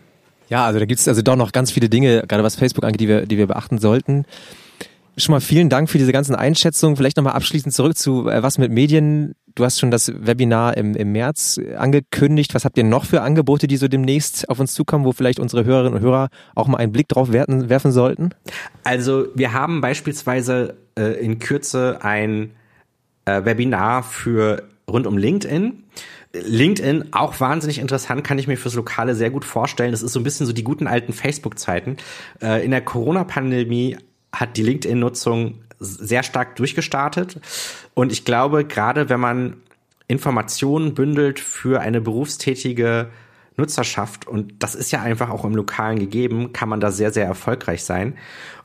Ja, 0.49 0.67
also 0.67 0.79
da 0.79 0.85
gibt 0.85 1.01
es 1.01 1.09
also 1.09 1.23
doch 1.23 1.37
noch 1.37 1.53
ganz 1.53 1.71
viele 1.71 1.89
Dinge, 1.89 2.25
gerade 2.29 2.43
was 2.43 2.57
Facebook 2.57 2.85
angeht, 2.85 3.01
die 3.01 3.09
wir, 3.09 3.27
die 3.27 3.39
wir 3.39 3.47
beachten 3.47 3.79
sollten. 3.79 4.27
Schon 5.17 5.35
mal 5.35 5.41
vielen 5.41 5.69
Dank 5.69 5.91
für 5.91 5.99
diese 5.99 6.13
ganzen 6.13 6.35
Einschätzungen. 6.35 6.97
Vielleicht 6.97 7.17
nochmal 7.17 7.35
abschließend 7.35 7.75
zurück 7.75 7.97
zu 7.97 8.29
äh, 8.29 8.43
was 8.43 8.59
mit 8.59 8.73
Medien. 8.73 9.35
Du 9.55 9.65
hast 9.65 9.79
schon 9.79 9.91
das 9.91 10.13
Webinar 10.15 10.77
im, 10.79 10.95
im 10.97 11.13
März 11.13 11.61
angekündigt. 11.77 12.55
Was 12.55 12.65
habt 12.65 12.79
ihr 12.79 12.85
noch 12.85 13.05
für 13.05 13.21
Angebote, 13.21 13.67
die 13.67 13.77
so 13.77 13.89
demnächst 13.89 14.49
auf 14.49 14.59
uns 14.59 14.73
zukommen, 14.73 15.05
wo 15.05 15.13
vielleicht 15.13 15.39
unsere 15.39 15.65
Hörerinnen 15.65 15.95
und 15.95 16.01
Hörer 16.01 16.29
auch 16.55 16.67
mal 16.67 16.79
einen 16.79 16.93
Blick 16.93 17.09
drauf 17.09 17.33
werten, 17.33 17.69
werfen 17.69 17.93
sollten? 17.93 18.31
Also 18.85 19.27
wir 19.35 19.53
haben 19.53 19.83
beispielsweise 19.83 20.77
äh, 20.99 21.23
in 21.23 21.39
Kürze 21.39 21.99
ein 22.03 22.53
äh, 23.27 23.45
Webinar 23.45 24.03
für 24.03 24.63
rund 24.89 25.07
um 25.07 25.19
LinkedIn. 25.19 25.85
LinkedIn 26.33 27.13
auch 27.13 27.41
wahnsinnig 27.41 27.79
interessant, 27.79 28.25
kann 28.25 28.39
ich 28.39 28.47
mir 28.47 28.57
fürs 28.57 28.75
Lokale 28.75 29.15
sehr 29.15 29.31
gut 29.31 29.45
vorstellen. 29.45 29.93
Das 29.93 30.03
ist 30.03 30.13
so 30.13 30.21
ein 30.21 30.25
bisschen 30.25 30.47
so 30.47 30.53
die 30.53 30.65
guten 30.65 30.87
alten 30.87 31.13
Facebook-Zeiten. 31.13 31.97
Äh, 32.41 32.65
in 32.65 32.71
der 32.71 32.81
Corona-Pandemie 32.81 33.99
hat 34.33 34.57
die 34.57 34.63
LinkedIn-Nutzung 34.63 35.61
sehr 35.79 36.23
stark 36.23 36.57
durchgestartet. 36.57 37.41
Und 37.95 38.13
ich 38.13 38.25
glaube, 38.25 38.65
gerade 38.65 39.09
wenn 39.09 39.21
man 39.21 39.57
Informationen 40.09 40.95
bündelt 40.95 41.41
für 41.41 41.81
eine 41.81 42.01
berufstätige 42.01 43.11
Nutzerschaft, 43.57 44.27
und 44.27 44.63
das 44.63 44.75
ist 44.75 44.91
ja 44.91 45.03
einfach 45.03 45.29
auch 45.29 45.45
im 45.45 45.55
Lokalen 45.55 45.99
gegeben, 45.99 46.53
kann 46.53 46.69
man 46.69 46.81
da 46.81 46.91
sehr, 46.91 47.13
sehr 47.13 47.27
erfolgreich 47.27 47.85
sein. 47.85 48.17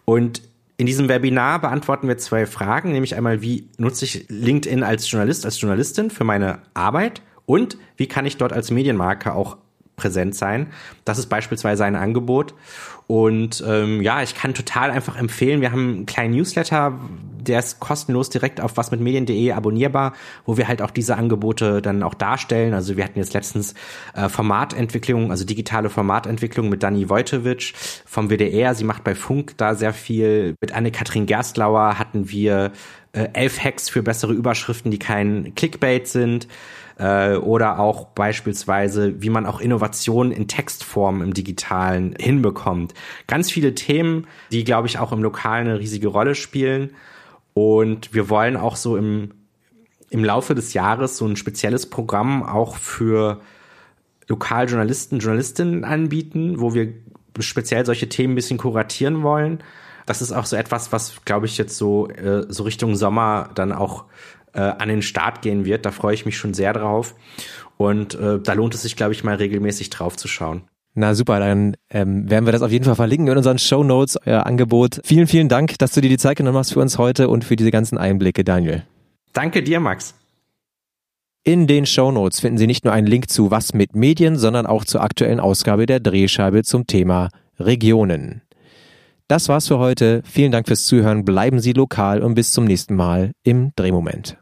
Und 0.06 0.41
in 0.77 0.86
diesem 0.86 1.10
Webinar 1.10 1.60
beantworten 1.60 2.08
wir 2.08 2.17
zwei 2.17 2.45
Fragen, 2.45 2.91
nämlich 2.91 3.15
einmal, 3.15 3.41
wie 3.41 3.67
nutze 3.77 4.06
ich 4.06 4.25
LinkedIn 4.30 4.84
als 4.84 5.10
Journalist, 5.10 5.43
als 5.43 5.60
Journalistin 5.60 6.12
für 6.12 6.23
meine 6.23 6.60
Arbeit 6.75 7.21
und 7.47 7.77
wie 7.95 8.07
kann 8.07 8.25
ich 8.25 8.36
dort 8.36 8.51
als 8.51 8.71
Medienmarke 8.71 9.33
auch 9.33 9.57
präsent 9.95 10.36
sein? 10.36 10.67
Das 11.05 11.17
ist 11.17 11.27
beispielsweise 11.27 11.86
ein 11.86 11.95
Angebot. 11.95 12.53
Und 13.07 13.63
ähm, 13.65 14.01
ja, 14.01 14.21
ich 14.21 14.36
kann 14.36 14.53
total 14.53 14.91
einfach 14.91 15.17
empfehlen, 15.17 15.62
wir 15.62 15.71
haben 15.71 15.93
einen 15.93 16.05
kleinen 16.05 16.36
Newsletter, 16.36 16.99
der 17.39 17.60
ist 17.60 17.79
kostenlos 17.79 18.29
direkt 18.29 18.60
auf 18.60 18.75
wasmitmedien.de 18.75 19.53
abonnierbar, 19.53 20.12
wo 20.45 20.57
wir 20.57 20.67
halt 20.67 20.81
auch 20.81 20.91
diese 20.91 21.15
Angebote 21.15 21.81
dann 21.81 22.03
auch 22.03 22.15
darstellen. 22.15 22.73
Also 22.73 22.97
wir 22.97 23.05
hatten 23.05 23.17
jetzt 23.17 23.33
letztens 23.33 23.75
äh, 24.13 24.27
Formatentwicklung, 24.27 25.31
also 25.31 25.45
digitale 25.45 25.89
Formatentwicklung 25.89 26.67
mit 26.67 26.83
Dani 26.83 27.10
Wojtowicz 27.10 28.03
vom 28.05 28.29
WDR. 28.29 28.75
Sie 28.75 28.83
macht 28.83 29.05
bei 29.05 29.15
Funk 29.15 29.53
da 29.55 29.73
sehr 29.73 29.93
viel. 29.93 30.55
Mit 30.60 30.73
Anne-Kathrin 30.73 31.27
Gerstlauer 31.27 31.97
hatten 31.97 32.29
wir 32.29 32.73
äh, 33.13 33.29
elf 33.31 33.63
Hacks 33.63 33.89
für 33.89 34.03
bessere 34.03 34.33
Überschriften, 34.33 34.91
die 34.91 34.99
kein 34.99 35.55
Clickbait 35.55 36.10
sind 36.10 36.49
äh, 36.97 37.36
oder 37.36 37.79
auch 37.79 38.07
beispielsweise, 38.07 39.21
wie 39.21 39.29
man 39.29 39.45
auch 39.45 39.60
Innovationen 39.60 40.31
in 40.31 40.47
Textform 40.47 41.21
im 41.21 41.33
Digitalen 41.33 42.15
hinbekommt. 42.19 42.93
Ganz 43.27 43.51
viele 43.51 43.75
Themen, 43.75 44.27
die, 44.51 44.63
glaube 44.63 44.88
ich, 44.88 44.99
auch 44.99 45.12
im 45.12 45.21
Lokalen 45.21 45.67
eine 45.67 45.79
riesige 45.79 46.07
Rolle 46.07 46.36
spielen. 46.36 46.91
Und 47.53 48.13
wir 48.13 48.29
wollen 48.29 48.57
auch 48.57 48.75
so 48.75 48.97
im, 48.97 49.31
im 50.10 50.23
Laufe 50.23 50.55
des 50.55 50.73
Jahres 50.73 51.17
so 51.17 51.25
ein 51.25 51.36
spezielles 51.36 51.89
Programm 51.89 52.43
auch 52.43 52.75
für 52.75 53.41
Lokaljournalisten, 54.27 55.19
Journalistinnen 55.19 55.83
anbieten, 55.83 56.60
wo 56.60 56.73
wir 56.73 56.93
speziell 57.39 57.86
solche 57.86 58.10
Themen 58.10 58.33
ein 58.33 58.36
bisschen 58.36 58.57
kuratieren 58.57 59.23
wollen. 59.23 59.63
Das 60.05 60.21
ist 60.21 60.31
auch 60.31 60.45
so 60.45 60.55
etwas, 60.55 60.91
was, 60.91 61.23
glaube 61.25 61.45
ich, 61.45 61.57
jetzt 61.57 61.77
so, 61.77 62.07
äh, 62.10 62.45
so 62.47 62.63
Richtung 62.63 62.95
Sommer 62.95 63.49
dann 63.55 63.71
auch 63.71 64.05
äh, 64.53 64.60
an 64.60 64.89
den 64.89 65.01
Start 65.01 65.41
gehen 65.41 65.65
wird. 65.65 65.86
Da 65.86 65.91
freue 65.91 66.13
ich 66.13 66.25
mich 66.25 66.38
schon 66.38 66.53
sehr 66.53 66.73
drauf. 66.73 67.15
Und 67.77 68.15
äh, 68.15 68.39
da 68.39 68.53
lohnt 68.53 68.73
es 68.73 68.81
sich, 68.81 68.95
glaube 68.95 69.13
ich, 69.13 69.23
mal 69.23 69.36
regelmäßig 69.36 69.89
drauf 69.89 70.17
zu 70.17 70.27
schauen. 70.27 70.63
Na 70.99 71.13
super, 71.13 71.39
dann 71.39 71.77
ähm, 71.91 72.27
werden 72.27 72.45
wir 72.45 72.51
das 72.51 72.63
auf 72.63 72.71
jeden 72.71 72.83
Fall 72.83 72.95
verlinken 72.95 73.27
in 73.27 73.38
unseren 73.38 73.60
Show 73.60 73.83
Notes, 73.83 74.17
euer 74.25 74.47
Angebot. 74.47 74.99
Vielen, 75.03 75.27
vielen 75.27 75.47
Dank, 75.47 75.77
dass 75.77 75.91
du 75.91 76.01
dir 76.01 76.10
die 76.10 76.17
Zeit 76.17 76.38
genommen 76.38 76.57
hast 76.57 76.73
für 76.73 76.79
uns 76.79 76.97
heute 76.97 77.29
und 77.29 77.43
für 77.43 77.55
diese 77.55 77.69
ganzen 77.69 77.99
Einblicke, 77.99 78.43
Daniel. 78.43 78.83
Danke 79.31 79.62
dir, 79.62 79.79
Max. 79.79 80.15
In 81.43 81.67
den 81.67 81.86
Show 81.86 82.12
Notes 82.12 82.39
finden 82.39 82.57
Sie 82.57 82.65
nicht 82.65 82.83
nur 82.83 82.93
einen 82.93 83.05
Link 83.05 83.29
zu 83.29 83.51
Was 83.51 83.75
mit 83.75 83.95
Medien, 83.95 84.38
sondern 84.38 84.65
auch 84.65 84.86
zur 84.86 85.01
aktuellen 85.01 85.39
Ausgabe 85.39 85.86
der 85.86 85.99
Drehscheibe 85.99 86.63
zum 86.63 86.88
Thema 86.88 87.29
Regionen. 87.60 88.41
Das 89.27 89.49
war's 89.49 89.67
für 89.67 89.77
heute. 89.77 90.21
Vielen 90.23 90.53
Dank 90.53 90.67
fürs 90.67 90.85
Zuhören. 90.85 91.25
Bleiben 91.25 91.59
Sie 91.59 91.73
lokal 91.73 92.21
und 92.21 92.35
bis 92.35 92.53
zum 92.53 92.63
nächsten 92.63 92.95
Mal 92.95 93.31
im 93.43 93.71
Drehmoment. 93.75 94.37